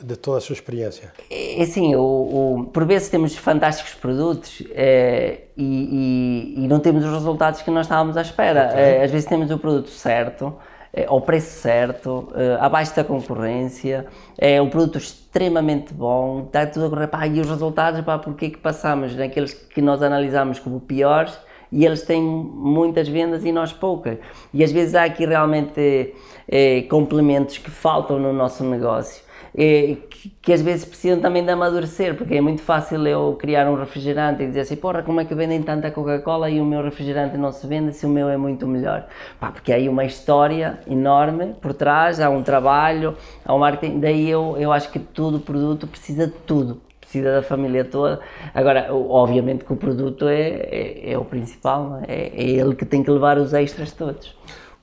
de 0.01 0.15
toda 0.15 0.38
a 0.38 0.41
sua 0.41 0.53
experiência? 0.53 1.12
É 1.29 1.62
assim, 1.62 1.95
o, 1.95 2.01
o, 2.01 2.65
por 2.71 2.86
vezes 2.86 3.10
temos 3.10 3.36
fantásticos 3.36 3.93
produtos 3.93 4.63
é, 4.71 5.41
e, 5.55 6.55
e, 6.57 6.63
e, 6.63 6.67
não 6.67 6.79
temos 6.79 7.03
os 7.05 7.12
resultados 7.12 7.62
que 7.62 7.69
nós 7.69 7.86
estávamos 7.86 8.17
à 8.17 8.21
espera. 8.21 8.69
Okay. 8.69 8.79
É, 8.79 9.03
às 9.03 9.12
vezes 9.12 9.27
temos 9.27 9.51
o 9.51 9.57
produto 9.57 9.89
certo, 9.89 10.47
é, 10.47 10.70
ao 11.08 11.21
preço 11.21 11.62
certo, 11.62 12.27
é, 12.36 12.58
abaixo 12.60 12.95
da 12.95 13.04
concorrência, 13.04 14.08
é 14.38 14.62
um 14.62 14.69
produto 14.69 14.97
extremamente 14.97 15.93
bom, 15.93 16.43
está 16.45 16.65
tudo 16.65 16.88
a 16.88 16.89
correr, 16.89 17.08
pá, 17.08 17.25
e 17.27 17.39
os 17.39 17.49
resultados, 17.49 18.01
pá, 18.01 18.17
porque 18.17 18.47
é 18.47 18.49
que 18.49 18.58
passamos 18.58 19.15
naqueles 19.15 19.54
que 19.54 19.82
nós 19.82 20.01
analisamos 20.04 20.60
como 20.60 20.80
piores? 20.80 21.38
E 21.71 21.86
eles 21.86 22.01
têm 22.01 22.21
muitas 22.21 23.08
vendas 23.08 23.45
e 23.45 23.51
nós 23.51 23.71
poucas. 23.71 24.17
E 24.54 24.62
às 24.62 24.73
vezes 24.73 24.93
há 24.93 25.06
aqui 25.06 25.25
realmente 25.25 26.13
é, 26.45 26.82
complementos 26.84 27.58
que 27.58 27.71
faltam 27.71 28.19
no 28.19 28.34
nosso 28.34 28.62
negócio 28.65 29.23
é, 29.55 29.97
que, 30.09 30.29
que, 30.41 30.53
às 30.53 30.61
vezes 30.61 30.85
precisam 30.85 31.19
também 31.19 31.43
de 31.43 31.51
amadurecer, 31.51 32.15
porque 32.15 32.35
é 32.35 32.41
muito 32.41 32.61
fácil 32.61 33.05
eu 33.05 33.35
criar 33.39 33.69
um 33.69 33.75
refrigerante 33.75 34.43
e 34.43 34.47
dizer 34.47 34.61
assim, 34.61 34.75
porra, 34.75 35.03
como 35.03 35.19
é 35.19 35.25
que 35.25 35.35
vendem 35.35 35.61
tanta 35.61 35.91
Coca-Cola 35.91 36.49
e 36.49 36.61
o 36.61 36.65
meu 36.65 36.81
refrigerante 36.81 37.37
não 37.37 37.51
se 37.51 37.67
vende 37.67 37.93
se 37.93 38.05
o 38.05 38.09
meu 38.09 38.29
é 38.29 38.37
muito 38.37 38.65
melhor? 38.65 39.07
Pá, 39.39 39.51
porque 39.51 39.71
há 39.73 39.75
aí 39.75 39.89
uma 39.89 40.05
história 40.05 40.79
enorme 40.87 41.53
por 41.61 41.73
trás, 41.73 42.19
há 42.19 42.29
um 42.29 42.41
trabalho, 42.41 43.15
há 43.43 43.53
um 43.53 43.59
marketing, 43.59 43.99
daí 43.99 44.29
eu, 44.29 44.55
eu 44.57 44.71
acho 44.71 44.91
que 44.91 44.99
tudo 44.99 45.39
produto 45.39 45.85
precisa 45.85 46.27
de 46.27 46.33
tudo, 46.33 46.81
precisa 46.99 47.33
da 47.33 47.43
família 47.43 47.83
toda. 47.83 48.21
Agora, 48.53 48.93
obviamente 48.93 49.65
que 49.65 49.73
o 49.73 49.75
produto 49.75 50.27
é, 50.27 50.49
é, 50.49 51.11
é 51.11 51.17
o 51.17 51.25
principal, 51.25 51.99
é? 52.07 52.13
é, 52.13 52.41
é 52.41 52.49
ele 52.51 52.73
que 52.73 52.85
tem 52.85 53.03
que 53.03 53.11
levar 53.11 53.37
os 53.37 53.53
extras 53.53 53.91
todos. 53.91 54.35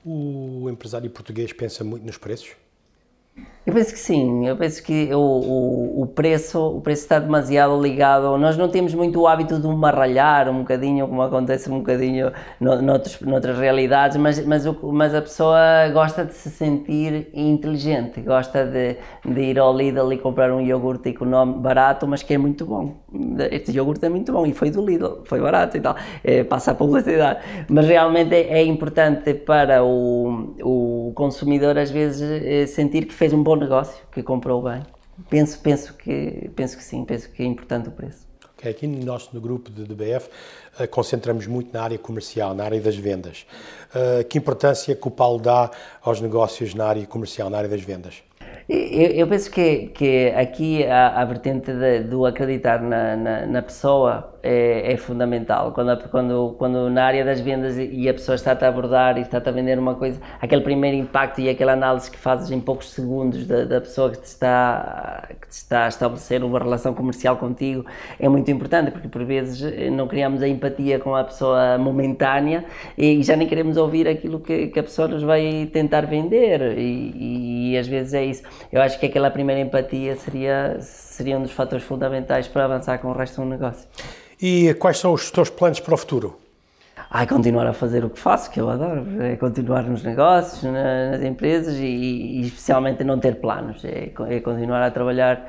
O 0.05 0.69
empresário 0.69 1.09
português 1.09 1.51
pensa 1.51 1.83
muito 1.83 2.05
nos 2.05 2.17
preços? 2.17 2.51
Eu 3.69 3.73
penso 3.73 3.93
que 3.93 3.99
sim, 3.99 4.47
eu 4.47 4.57
penso 4.57 4.81
que 4.81 5.13
o, 5.13 5.19
o, 5.19 6.01
o, 6.01 6.07
preço, 6.07 6.59
o 6.59 6.81
preço 6.81 7.03
está 7.03 7.19
demasiado 7.19 7.79
ligado. 7.79 8.35
Nós 8.35 8.57
não 8.57 8.67
temos 8.67 8.95
muito 8.95 9.19
o 9.21 9.27
hábito 9.27 9.59
de 9.59 9.67
marralhar 9.67 10.49
um 10.49 10.59
bocadinho, 10.59 11.07
como 11.07 11.21
acontece 11.21 11.69
um 11.69 11.77
bocadinho 11.77 12.31
no, 12.59 12.81
noutros, 12.81 13.21
noutras 13.21 13.59
realidades, 13.59 14.17
mas, 14.17 14.43
mas, 14.43 14.65
o, 14.65 14.75
mas 14.91 15.13
a 15.13 15.21
pessoa 15.21 15.87
gosta 15.93 16.25
de 16.25 16.33
se 16.33 16.49
sentir 16.49 17.29
inteligente, 17.31 18.21
gosta 18.21 18.65
de, 18.65 18.97
de 19.23 19.41
ir 19.41 19.59
ao 19.59 19.75
Lidl 19.77 20.13
e 20.13 20.17
comprar 20.17 20.51
um 20.51 20.61
iogurte 20.61 21.09
económico 21.09 21.59
barato, 21.59 22.07
mas 22.07 22.23
que 22.23 22.33
é 22.33 22.39
muito 22.39 22.65
bom. 22.65 22.95
Este 23.51 23.71
iogurte 23.71 24.05
é 24.05 24.09
muito 24.09 24.31
bom 24.31 24.45
e 24.45 24.53
foi 24.53 24.69
do 24.69 24.85
Lidl, 24.85 25.21
foi 25.25 25.39
barato 25.39 25.77
e 25.77 25.81
tal, 25.81 25.95
é, 26.23 26.43
passa 26.43 26.71
a 26.71 26.75
publicidade. 26.75 27.39
Mas 27.67 27.87
realmente 27.87 28.35
é, 28.35 28.59
é 28.59 28.63
importante 28.63 29.33
para 29.33 29.83
o, 29.83 30.55
o 30.61 31.11
consumidor, 31.15 31.77
às 31.77 31.89
vezes, 31.89 32.21
é 32.21 32.65
sentir 32.67 33.05
que 33.05 33.13
fez 33.13 33.33
um 33.33 33.41
bom 33.41 33.55
negócio, 33.55 34.03
que 34.11 34.21
comprou 34.21 34.61
bem. 34.61 34.81
Penso, 35.29 35.59
penso, 35.59 35.93
que, 35.95 36.49
penso 36.55 36.77
que 36.77 36.83
sim, 36.83 37.03
penso 37.03 37.29
que 37.31 37.43
é 37.43 37.45
importante 37.45 37.89
o 37.89 37.91
preço. 37.91 38.29
Okay? 38.59 38.71
Aqui 38.71 38.87
no 38.87 39.03
nosso 39.05 39.29
no 39.33 39.39
grupo 39.39 39.71
de 39.71 39.83
DBF 39.83 40.29
uh, 40.79 40.87
concentramos 40.87 41.47
muito 41.47 41.73
na 41.73 41.81
área 41.81 41.97
comercial, 41.97 42.53
na 42.53 42.65
área 42.65 42.79
das 42.79 42.95
vendas. 42.95 43.45
Uh, 43.93 44.23
que 44.25 44.37
importância 44.37 44.93
que 44.95 45.07
o 45.07 45.11
Paulo 45.11 45.39
dá 45.39 45.71
aos 46.01 46.21
negócios 46.21 46.73
na 46.73 46.85
área 46.85 47.05
comercial, 47.05 47.49
na 47.49 47.57
área 47.57 47.69
das 47.69 47.81
vendas? 47.81 48.21
Eu, 48.69 49.11
eu 49.11 49.27
penso 49.27 49.49
que, 49.49 49.87
que 49.87 50.27
aqui 50.29 50.85
a, 50.85 51.21
a 51.21 51.25
vertente 51.25 51.73
de, 51.73 52.03
do 52.03 52.25
acreditar 52.25 52.79
na, 52.81 53.15
na, 53.15 53.45
na 53.47 53.61
pessoa 53.63 54.38
é, 54.43 54.93
é, 54.93 54.97
fundamental. 54.97 55.71
Quando, 55.71 56.09
quando, 56.09 56.55
quando 56.57 56.89
na 56.89 57.03
área 57.03 57.23
das 57.23 57.39
vendas 57.39 57.77
e 57.77 58.07
a 58.07 58.13
pessoa 58.13 58.35
está-te 58.35 58.65
a 58.65 58.67
abordar 58.67 59.17
e 59.17 59.21
está-te 59.21 59.49
a 59.49 59.51
vender 59.51 59.77
uma 59.77 59.95
coisa, 59.95 60.19
aquele 60.41 60.61
primeiro 60.61 60.97
impacto 60.97 61.41
e 61.41 61.49
aquela 61.49 61.73
análise 61.73 62.09
que 62.09 62.17
fazes 62.17 62.51
em 62.51 62.59
poucos 62.59 62.91
segundos 62.91 63.45
da, 63.45 63.65
da 63.65 63.81
pessoa 63.81 64.11
que 64.11 64.19
te, 64.19 64.25
está, 64.25 65.29
que 65.41 65.47
te 65.47 65.53
está 65.53 65.85
a 65.85 65.87
estabelecer 65.87 66.43
uma 66.43 66.59
relação 66.59 66.93
comercial 66.93 67.37
contigo 67.37 67.85
é 68.19 68.27
muito 68.29 68.49
importante, 68.51 68.91
porque 68.91 69.07
por 69.07 69.23
vezes 69.23 69.91
não 69.91 70.07
criamos 70.07 70.41
a 70.41 70.47
empatia 70.47 70.99
com 70.99 71.15
a 71.15 71.23
pessoa 71.23 71.77
momentânea 71.77 72.65
e 72.97 73.21
já 73.23 73.35
nem 73.35 73.47
queremos 73.47 73.77
ouvir 73.77 74.07
aquilo 74.07 74.39
que, 74.39 74.67
que 74.67 74.79
a 74.79 74.83
pessoa 74.83 75.07
nos 75.07 75.23
vai 75.23 75.69
tentar 75.71 76.05
vender 76.05 76.77
e, 76.77 77.11
e, 77.15 77.71
e 77.73 77.77
às 77.77 77.87
vezes 77.87 78.13
é 78.13 78.25
isso. 78.25 78.43
Eu 78.71 78.81
acho 78.81 78.99
que 78.99 79.05
aquela 79.05 79.29
primeira 79.29 79.61
empatia 79.61 80.15
seria, 80.15 80.77
seria 81.19 81.37
um 81.37 81.41
dos 81.41 81.51
fatores 81.51 81.83
fundamentais 81.83 82.47
para 82.47 82.63
avançar 82.63 82.97
com 82.99 83.09
o 83.09 83.13
resto 83.13 83.41
do 83.41 83.47
negócio. 83.47 83.85
E 84.41 84.73
quais 84.75 84.97
são 84.97 85.11
os 85.11 85.29
teus 85.29 85.49
planos 85.49 85.81
para 85.81 85.93
o 85.93 85.97
futuro? 85.97 86.39
Ai, 87.11 87.27
continuar 87.27 87.67
a 87.67 87.73
fazer 87.73 88.05
o 88.05 88.09
que 88.09 88.17
faço, 88.17 88.49
que 88.49 88.61
eu 88.61 88.69
adoro, 88.69 89.05
é 89.21 89.35
continuar 89.35 89.83
nos 89.83 90.01
negócios, 90.01 90.63
nas 90.63 91.21
empresas 91.21 91.75
e, 91.75 91.83
e 91.83 92.41
especialmente 92.43 93.03
não 93.03 93.19
ter 93.19 93.35
planos, 93.35 93.83
é, 93.83 94.11
é 94.29 94.39
continuar 94.39 94.81
a 94.81 94.91
trabalhar 94.91 95.45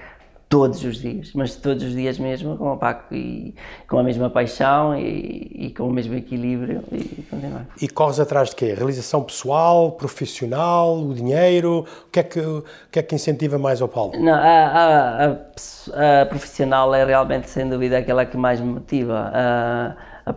todos 0.50 0.82
os 0.82 1.00
dias, 1.00 1.30
mas 1.32 1.54
todos 1.54 1.84
os 1.84 1.94
dias 1.94 2.18
mesmo, 2.18 2.56
com, 2.56 2.76
e, 3.12 3.54
com 3.88 4.00
a 4.00 4.02
mesma 4.02 4.28
paixão 4.28 4.98
e, 4.98 5.66
e, 5.66 5.70
com 5.70 5.84
o 5.84 5.92
mesmo 5.92 6.12
equilíbrio 6.16 6.82
e 6.90 7.22
continuar. 7.30 7.66
E 7.80 7.88
corres 7.88 8.18
atrás 8.18 8.50
de 8.50 8.56
quê? 8.56 8.74
Realização 8.74 9.22
pessoal, 9.22 9.92
profissional, 9.92 10.98
o 10.98 11.14
dinheiro? 11.14 11.86
O 12.08 12.10
que 12.10 12.18
é 12.18 12.22
que, 12.24 12.40
o 12.40 12.64
que, 12.90 12.98
é 12.98 13.02
que 13.02 13.14
incentiva 13.14 13.58
mais 13.58 13.80
ao 13.80 13.86
Paulo? 13.86 14.12
Não, 14.18 14.34
a, 14.34 14.38
a, 14.40 15.24
a, 15.26 16.22
a 16.22 16.26
profissional 16.26 16.92
é 16.96 17.04
realmente, 17.04 17.48
sem 17.48 17.68
dúvida, 17.68 17.98
aquela 17.98 18.26
que 18.26 18.36
mais 18.36 18.60
me 18.60 18.72
motiva. 18.72 19.30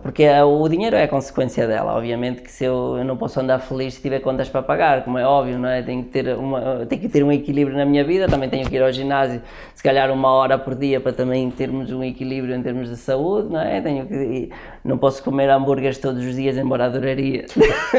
Porque 0.01 0.27
o 0.29 0.67
dinheiro 0.69 0.95
é 0.95 1.03
a 1.03 1.07
consequência 1.07 1.67
dela. 1.67 1.95
Obviamente 1.95 2.41
que 2.41 2.51
se 2.51 2.63
eu, 2.63 2.95
eu, 2.97 3.03
não 3.03 3.17
posso 3.17 3.39
andar 3.39 3.59
feliz 3.59 3.95
se 3.95 4.01
tiver 4.01 4.19
contas 4.19 4.49
para 4.49 4.61
pagar, 4.61 5.03
como 5.03 5.17
é 5.17 5.25
óbvio, 5.25 5.57
não 5.59 5.69
é? 5.69 5.81
Tenho 5.81 6.03
que, 6.03 6.09
ter 6.09 6.35
uma, 6.35 6.85
tenho 6.85 7.01
que 7.01 7.09
ter 7.09 7.23
um 7.23 7.31
equilíbrio 7.31 7.77
na 7.77 7.85
minha 7.85 8.03
vida, 8.03 8.27
também 8.27 8.49
tenho 8.49 8.67
que 8.67 8.75
ir 8.75 8.81
ao 8.81 8.91
ginásio, 8.91 9.41
se 9.75 9.83
calhar 9.83 10.09
uma 10.11 10.29
hora 10.31 10.57
por 10.57 10.75
dia 10.75 10.99
para 10.99 11.11
também 11.11 11.49
termos 11.51 11.91
um 11.91 12.03
equilíbrio 12.03 12.55
em 12.55 12.63
termos 12.63 12.89
de 12.89 12.95
saúde, 12.95 13.51
não 13.51 13.59
é? 13.59 13.81
Tenho 13.81 14.05
que, 14.05 14.49
não 14.83 14.97
posso 14.97 15.23
comer 15.23 15.49
hambúrgueres 15.49 15.97
todos 15.97 16.23
os 16.25 16.35
dias, 16.35 16.57
embora 16.57 16.85
adoraria, 16.85 17.45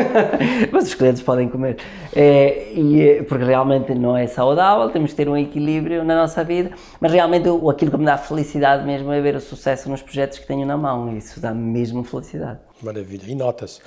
mas 0.73 0.85
os 0.85 0.95
clientes 0.95 1.23
podem 1.23 1.49
comer. 1.49 1.77
É, 2.15 2.73
e, 2.75 3.25
porque 3.29 3.45
realmente 3.45 3.95
não 3.95 4.17
é 4.17 4.27
saudável, 4.27 4.89
temos 4.91 5.11
que 5.11 5.17
ter 5.17 5.29
um 5.29 5.37
equilíbrio 5.37 6.05
na 6.05 6.15
nossa 6.15 6.43
vida, 6.43 6.71
mas 7.01 7.13
realmente 7.13 7.49
aquilo 7.49 7.91
que 7.91 7.97
me 7.99 8.05
dá 8.05 8.17
felicidade 8.17 8.85
mesmo 8.85 9.13
é 9.13 9.21
ver 9.21 9.37
o 9.37 9.41
sucesso 9.41 9.89
nos 9.91 10.03
projetos 10.03 10.39
que 10.39 10.47
tenho 10.47 10.67
na 10.67 10.77
mão, 10.77 11.15
isso 11.17 11.41
dá-me 11.41 11.74
mesmo 11.75 12.05
felicidade. 12.05 12.61
Maravilha, 12.81 13.25
e 13.27 13.35
nota-se. 13.35 13.81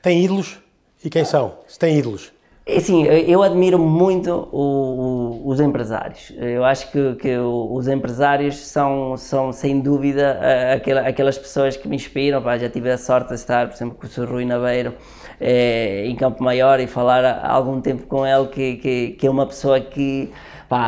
Tem 0.00 0.24
ídolos? 0.24 0.58
E 1.04 1.10
quem 1.10 1.24
são? 1.24 1.58
Se 1.66 1.78
tem 1.78 1.98
ídolos? 1.98 2.32
É 2.64 2.76
assim, 2.76 3.04
eu 3.04 3.42
admiro 3.42 3.76
muito 3.76 4.30
o, 4.52 5.42
o, 5.42 5.48
os 5.48 5.58
empresários. 5.58 6.32
Eu 6.36 6.64
acho 6.64 6.92
que, 6.92 7.16
que, 7.16 7.36
os 7.36 7.88
empresários 7.88 8.56
são, 8.56 9.16
são 9.16 9.52
sem 9.52 9.80
dúvida, 9.80 10.38
aquelas 11.04 11.36
pessoas 11.36 11.76
que 11.76 11.88
me 11.88 11.96
inspiram. 11.96 12.40
já 12.60 12.68
tive 12.68 12.88
a 12.90 12.98
sorte 12.98 13.30
de 13.30 13.34
estar, 13.34 13.66
por 13.66 13.74
exemplo, 13.74 13.96
com 13.98 14.06
o 14.06 14.08
Sr. 14.08 14.30
Rui 14.30 14.44
Naveiro 14.44 14.94
é, 15.40 16.06
em 16.06 16.14
Campo 16.14 16.40
Maior 16.40 16.78
e 16.78 16.86
falar 16.86 17.24
há 17.24 17.50
algum 17.50 17.80
tempo 17.80 18.06
com 18.06 18.24
ele, 18.24 18.46
que, 18.46 18.76
que, 18.76 19.10
que 19.18 19.26
é 19.26 19.30
uma 19.30 19.44
pessoa 19.44 19.80
que 19.80 20.30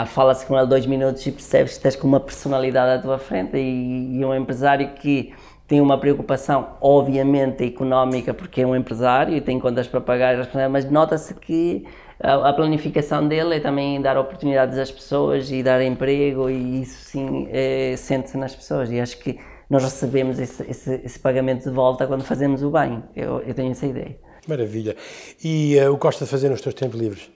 fala-se 0.06 0.46
com 0.46 0.56
ele 0.56 0.66
dois 0.68 0.86
minutos 0.86 1.26
e 1.26 1.32
percebes 1.32 1.72
que 1.72 1.78
estás 1.78 1.96
com 1.96 2.06
uma 2.06 2.20
personalidade 2.20 2.98
à 2.98 3.02
tua 3.02 3.18
frente 3.18 3.56
e, 3.56 4.16
e 4.16 4.24
um 4.24 4.34
empresário 4.34 4.90
que 4.94 5.34
tem 5.66 5.80
uma 5.80 5.98
preocupação, 5.98 6.76
obviamente, 6.80 7.64
económica, 7.64 8.34
porque 8.34 8.60
é 8.60 8.66
um 8.66 8.76
empresário 8.76 9.34
e 9.34 9.40
tem 9.40 9.58
contas 9.58 9.86
para 9.86 10.00
pagar, 10.00 10.36
mas 10.70 10.90
nota-se 10.90 11.34
que 11.34 11.84
a, 12.20 12.52
planificação 12.52 13.26
dele 13.26 13.56
é 13.56 13.60
também 13.60 14.00
dar 14.00 14.16
oportunidades 14.16 14.78
às 14.78 14.90
pessoas 14.90 15.50
e 15.50 15.62
dar 15.62 15.82
emprego, 15.82 16.48
e 16.48 16.82
isso 16.82 17.10
sim 17.10 17.48
é, 17.50 17.94
sente-se 17.96 18.36
nas 18.36 18.54
pessoas. 18.54 18.90
E 18.90 19.00
acho 19.00 19.18
que 19.18 19.38
nós 19.68 19.82
recebemos 19.82 20.38
esse, 20.38 20.62
esse, 20.70 21.00
esse, 21.04 21.18
pagamento 21.18 21.64
de 21.64 21.74
volta 21.74 22.06
quando 22.06 22.22
fazemos 22.22 22.62
o 22.62 22.70
bem. 22.70 23.02
Eu, 23.16 23.40
eu 23.40 23.54
tenho 23.54 23.72
essa 23.72 23.86
ideia. 23.86 24.16
Maravilha. 24.46 24.94
E 25.42 25.76
uh, 25.78 25.90
o 25.90 25.96
que 25.96 26.02
gosta 26.02 26.24
de 26.24 26.30
fazer 26.30 26.50
nos 26.50 26.60
teus 26.60 26.74
tempos 26.74 27.00
livres? 27.00 27.30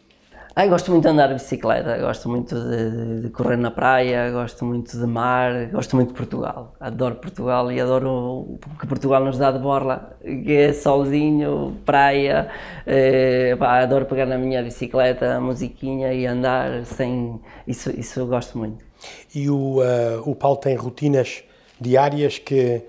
Ai, 0.59 0.69
gosto 0.69 0.91
muito 0.91 1.05
de 1.05 1.11
andar 1.11 1.29
de 1.29 1.35
bicicleta, 1.35 1.97
gosto 1.99 2.29
muito 2.29 2.53
de, 2.53 3.21
de, 3.21 3.31
correr 3.31 3.57
na 3.57 3.71
praia, 3.71 4.29
gosto 4.33 4.65
muito 4.65 4.99
de 4.99 5.07
mar, 5.07 5.67
gosto 5.71 5.95
muito 5.95 6.09
de 6.09 6.15
Portugal. 6.15 6.75
Adoro 6.81 7.15
Portugal 7.15 7.71
e 7.71 7.81
adoro 7.81 8.11
o 8.11 8.59
que 8.77 8.85
Portugal 8.85 9.25
nos 9.25 9.39
dá 9.39 9.53
de 9.53 9.61
borla, 9.61 10.19
que 10.21 10.53
é 10.53 10.73
solzinho, 10.73 11.77
praia. 11.87 12.49
Eh, 12.85 13.55
pá, 13.57 13.79
adoro 13.79 14.05
pegar 14.07 14.27
na 14.27 14.37
minha 14.37 14.61
bicicleta, 14.61 15.41
musiquinha 15.41 16.13
e 16.13 16.27
andar 16.27 16.85
sem. 16.87 17.41
Isso, 17.65 17.91
isso 17.91 18.19
eu 18.19 18.27
gosto 18.27 18.59
muito. 18.59 18.85
E 19.33 19.49
o, 19.49 19.79
uh, 19.79 20.29
o 20.29 20.35
Paulo 20.35 20.57
tem 20.57 20.75
rotinas 20.75 21.45
diárias 21.81 22.37
que, 22.37 22.83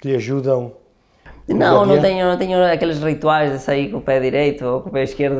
que 0.00 0.08
lhe 0.08 0.16
ajudam 0.16 0.72
não, 1.48 1.84
não 1.84 2.00
tenho, 2.00 2.26
não 2.26 2.36
tenho 2.38 2.64
aqueles 2.64 3.02
rituais 3.02 3.50
de 3.52 3.58
sair 3.58 3.90
com 3.90 3.98
o 3.98 4.00
pé 4.00 4.20
direito 4.20 4.64
ou 4.64 4.80
com 4.80 4.88
o 4.90 4.92
pé 4.92 5.02
esquerdo, 5.02 5.38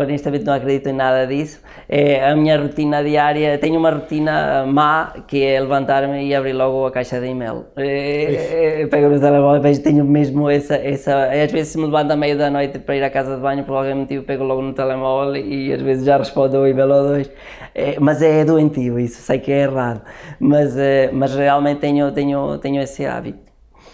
honestamente 0.00 0.44
não 0.44 0.54
acredito 0.54 0.88
em 0.88 0.92
nada 0.92 1.26
disso. 1.26 1.60
É, 1.88 2.28
a 2.28 2.36
minha 2.36 2.56
rotina 2.56 3.02
diária, 3.02 3.58
tenho 3.58 3.78
uma 3.78 3.90
rotina 3.90 4.64
má, 4.66 5.12
que 5.26 5.42
é 5.42 5.60
levantar-me 5.60 6.24
e 6.24 6.34
abrir 6.34 6.52
logo 6.52 6.86
a 6.86 6.92
caixa 6.92 7.20
de 7.20 7.26
e-mail. 7.26 7.66
É, 7.76 8.82
é, 8.82 8.86
pego 8.86 9.08
no 9.08 9.18
telemóvel, 9.18 9.60
vejo, 9.60 9.82
tenho 9.82 10.04
mesmo 10.04 10.48
essa, 10.48 10.76
essa, 10.76 11.24
às 11.24 11.50
vezes 11.50 11.74
me 11.74 11.86
levanto 11.86 12.12
à 12.12 12.16
meia 12.16 12.36
da 12.36 12.48
noite 12.48 12.78
para 12.78 12.96
ir 12.96 13.02
à 13.02 13.10
casa 13.10 13.34
de 13.34 13.42
banho, 13.42 13.64
por 13.64 13.74
algum 13.74 14.00
motivo 14.00 14.24
pego 14.24 14.44
logo 14.44 14.62
no 14.62 14.72
telemóvel 14.72 15.36
e 15.36 15.72
às 15.72 15.82
vezes 15.82 16.04
já 16.04 16.16
respondo 16.16 16.58
um 16.58 16.66
e-mail 16.66 16.92
ou 16.92 17.08
dois. 17.08 17.30
É, 17.74 17.96
mas 17.98 18.22
é 18.22 18.44
doentio 18.44 18.98
isso, 19.00 19.20
sei 19.20 19.38
que 19.40 19.50
é 19.50 19.62
errado, 19.62 20.02
mas, 20.38 20.76
é, 20.76 21.10
mas 21.12 21.34
realmente 21.34 21.78
tenho, 21.80 22.10
tenho, 22.12 22.58
tenho 22.58 22.80
esse 22.80 23.04
hábito. 23.04 23.38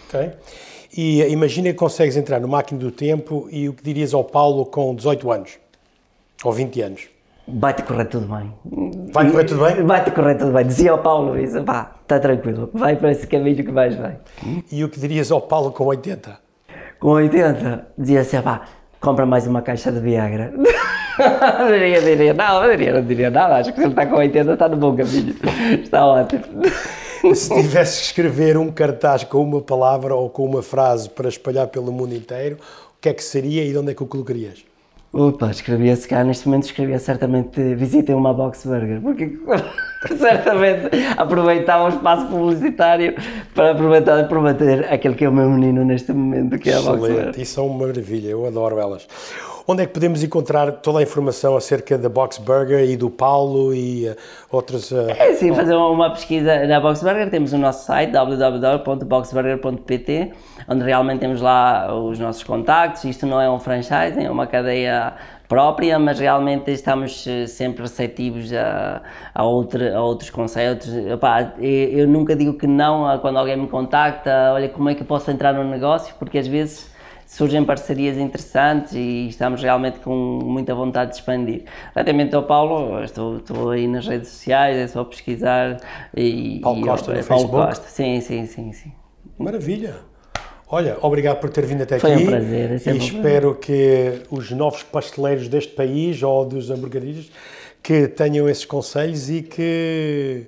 Ok. 0.07 0.31
E 0.95 1.21
imagina 1.23 1.69
que 1.69 1.75
consegues 1.75 2.15
entrar 2.15 2.39
no 2.39 2.47
máquina 2.47 2.79
do 2.79 2.91
tempo 2.91 3.47
e 3.51 3.67
o 3.67 3.73
que 3.73 3.83
dirias 3.83 4.13
ao 4.13 4.23
Paulo 4.23 4.65
com 4.65 4.95
18 4.95 5.31
anos 5.31 5.59
ou 6.43 6.51
20 6.51 6.81
anos? 6.81 7.07
Vai-te 7.47 7.81
correr 7.83 8.05
tudo 8.05 8.27
bem. 8.27 8.53
Vai 9.13 9.31
correr 9.31 9.43
tudo 9.45 9.63
bem? 9.63 9.83
Vai-te 9.83 10.11
correr 10.11 10.35
tudo 10.35 10.51
bem. 10.51 10.65
Dizia 10.65 10.91
ao 10.91 10.97
Paulo 10.97 11.39
isso, 11.39 11.63
pá, 11.63 11.95
está 12.01 12.19
tranquilo, 12.19 12.69
vai 12.73 12.95
para 12.95 13.11
esse 13.11 13.25
caminho 13.25 13.63
que 13.63 13.71
vais 13.71 13.95
bem. 13.95 14.17
E 14.69 14.83
o 14.83 14.89
que 14.89 14.99
dirias 14.99 15.31
ao 15.31 15.39
Paulo 15.39 15.71
com 15.71 15.85
80? 15.85 16.37
Com 16.99 17.09
80? 17.09 17.87
Dizia 17.97 18.21
assim, 18.21 18.41
pá, 18.41 18.63
compra 18.99 19.25
mais 19.25 19.47
uma 19.47 19.61
caixa 19.61 19.91
de 19.91 19.99
Viagra. 20.01 20.53
diria, 21.69 22.01
diria, 22.01 22.33
não, 22.33 22.69
diria, 22.69 22.93
não 22.93 23.01
diria 23.01 23.29
nada, 23.29 23.57
acho 23.57 23.71
que 23.71 23.79
se 23.79 23.85
ele 23.85 23.91
está 23.91 24.05
com 24.05 24.17
80 24.17 24.53
está 24.53 24.67
no 24.67 24.77
bom 24.77 24.95
caminho. 24.95 25.35
Está 25.81 26.05
ótimo. 26.05 26.43
Se 27.35 27.53
tivesse 27.53 27.99
que 27.99 28.05
escrever 28.05 28.57
um 28.57 28.71
cartaz 28.71 29.23
com 29.23 29.43
uma 29.43 29.61
palavra 29.61 30.15
ou 30.15 30.29
com 30.29 30.45
uma 30.45 30.61
frase 30.61 31.09
para 31.09 31.27
espalhar 31.29 31.67
pelo 31.67 31.91
mundo 31.91 32.13
inteiro, 32.15 32.57
o 32.97 33.01
que 33.01 33.09
é 33.09 33.13
que 33.13 33.23
seria 33.23 33.63
e 33.63 33.71
de 33.71 33.77
onde 33.77 33.91
é 33.91 33.93
que 33.93 34.03
o 34.03 34.07
colocarias? 34.07 34.63
Opa, 35.13 35.49
escrevia 35.49 35.95
se 35.95 36.07
cá, 36.07 36.23
neste 36.23 36.47
momento 36.47 36.65
escrevia 36.65 36.99
certamente 36.99 37.75
visitem 37.75 38.13
uma 38.13 38.33
Box 38.33 38.65
Burger, 38.65 39.01
porque 39.01 39.39
certamente 40.17 40.89
aproveitava 41.17 41.85
o 41.85 41.89
espaço 41.89 42.27
publicitário 42.27 43.15
para 43.53 43.71
aproveitar 43.71 44.27
prometer 44.27 44.91
aquele 44.91 45.15
que 45.15 45.25
é 45.25 45.29
o 45.29 45.33
meu 45.33 45.49
menino 45.49 45.83
neste 45.83 46.13
momento, 46.13 46.57
que 46.57 46.69
é 46.69 46.77
a 46.77 46.81
Burger. 46.81 47.31
Isso 47.37 47.59
é 47.59 47.63
uma 47.63 47.87
maravilha, 47.87 48.29
eu 48.29 48.45
adoro 48.45 48.79
elas. 48.79 49.07
Onde 49.69 49.83
é 49.83 49.85
que 49.85 49.91
podemos 49.91 50.23
encontrar 50.23 50.71
toda 50.71 50.99
a 50.99 51.01
informação 51.01 51.57
acerca 51.57 51.97
da 51.97 52.07
Box 52.07 52.37
Burger 52.37 52.89
e 52.89 52.95
do 52.95 53.09
Paulo 53.09 53.73
e 53.73 54.07
uh, 54.07 54.15
outros? 54.49 54.91
Uh... 54.91 55.09
É 55.09 55.33
sim, 55.33 55.53
fazer 55.53 55.75
uma 55.75 56.09
pesquisa 56.09 56.65
na 56.65 56.79
Box 56.79 57.03
Burger, 57.03 57.29
temos 57.29 57.51
o 57.51 57.57
nosso 57.57 57.85
site 57.85 58.13
www.boxburger.pt, 58.13 60.31
onde 60.69 60.85
realmente 60.85 61.19
temos 61.19 61.41
lá 61.41 61.93
os 61.93 62.17
nossos 62.17 62.45
contactos. 62.45 63.03
Isto 63.03 63.25
não 63.25 63.41
é 63.41 63.51
um 63.51 63.59
franchise, 63.59 64.17
é 64.17 64.31
uma 64.31 64.47
cadeia 64.47 65.15
própria, 65.47 65.97
mas 65.97 66.19
realmente 66.19 66.71
estamos 66.71 67.25
eh, 67.25 67.47
sempre 67.47 67.81
receptivos 67.81 68.51
a, 68.53 69.01
a, 69.33 69.43
outro, 69.43 69.83
a 69.95 70.01
outros 70.01 70.29
conceitos. 70.29 70.93
Epá, 70.93 71.53
eu, 71.59 71.99
eu 71.99 72.07
nunca 72.07 72.35
digo 72.35 72.53
que 72.53 72.67
não 72.67 73.17
quando 73.19 73.37
alguém 73.37 73.57
me 73.57 73.67
contacta, 73.67 74.51
olha 74.53 74.69
como 74.69 74.89
é 74.89 74.95
que 74.95 75.01
eu 75.01 75.07
posso 75.07 75.31
entrar 75.31 75.53
no 75.53 75.63
negócio, 75.63 76.13
porque 76.19 76.37
às 76.37 76.47
vezes 76.47 76.91
surgem 77.25 77.63
parcerias 77.65 78.17
interessantes 78.17 78.93
e 78.93 79.27
estamos 79.27 79.61
realmente 79.61 79.99
com 79.99 80.39
muita 80.43 80.73
vontade 80.73 81.11
de 81.11 81.17
expandir. 81.17 81.65
Relativamente 81.93 82.33
ao 82.35 82.43
Paulo, 82.43 83.03
estou, 83.03 83.37
estou 83.37 83.71
aí 83.71 83.87
nas 83.87 84.07
redes 84.07 84.29
sociais, 84.29 84.77
é 84.77 84.87
só 84.87 85.03
pesquisar 85.03 85.77
e... 86.15 86.59
Paulo 86.61 86.79
e, 86.79 86.83
Costa 86.83 87.13
no 87.13 87.23
Paulo 87.25 87.43
Facebook? 87.43 87.67
Costa, 87.67 87.87
sim, 87.87 88.21
sim, 88.21 88.45
sim, 88.45 88.71
sim. 88.71 88.93
Maravilha! 89.37 89.95
Olha, 90.69 90.97
obrigado 91.01 91.39
por 91.39 91.49
ter 91.49 91.65
vindo 91.65 91.83
até 91.83 91.97
Foi 91.97 92.11
um 92.11 92.15
aqui. 92.15 92.25
prazer, 92.25 92.71
é 92.71 92.73
e 92.73 92.75
um 92.75 92.79
prazer. 92.79 92.95
espero 93.01 93.55
que 93.55 94.21
os 94.29 94.51
novos 94.51 94.83
pasteleiros 94.83 95.47
deste 95.47 95.73
país 95.73 96.21
ou 96.21 96.43
dos 96.45 96.69
hamburguerias 96.69 97.31
que 97.81 98.07
tenham 98.07 98.49
esses 98.49 98.65
conselhos 98.65 99.29
e 99.29 99.41
que 99.41 100.45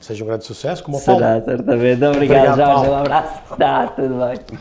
seja 0.00 0.22
um 0.22 0.26
grande 0.28 0.44
sucesso, 0.44 0.84
como 0.84 0.98
o 0.98 1.00
Paulo. 1.02 1.20
Será, 1.20 1.42
certamente. 1.42 2.04
Obrigado, 2.04 2.14
Obrigado, 2.14 2.56
Jorge. 2.56 2.62
Paulo. 2.72 2.90
Um 2.90 2.96
abraço. 2.96 3.56
Tá, 3.56 3.86
tudo 3.88 4.14
bem. 4.14 4.58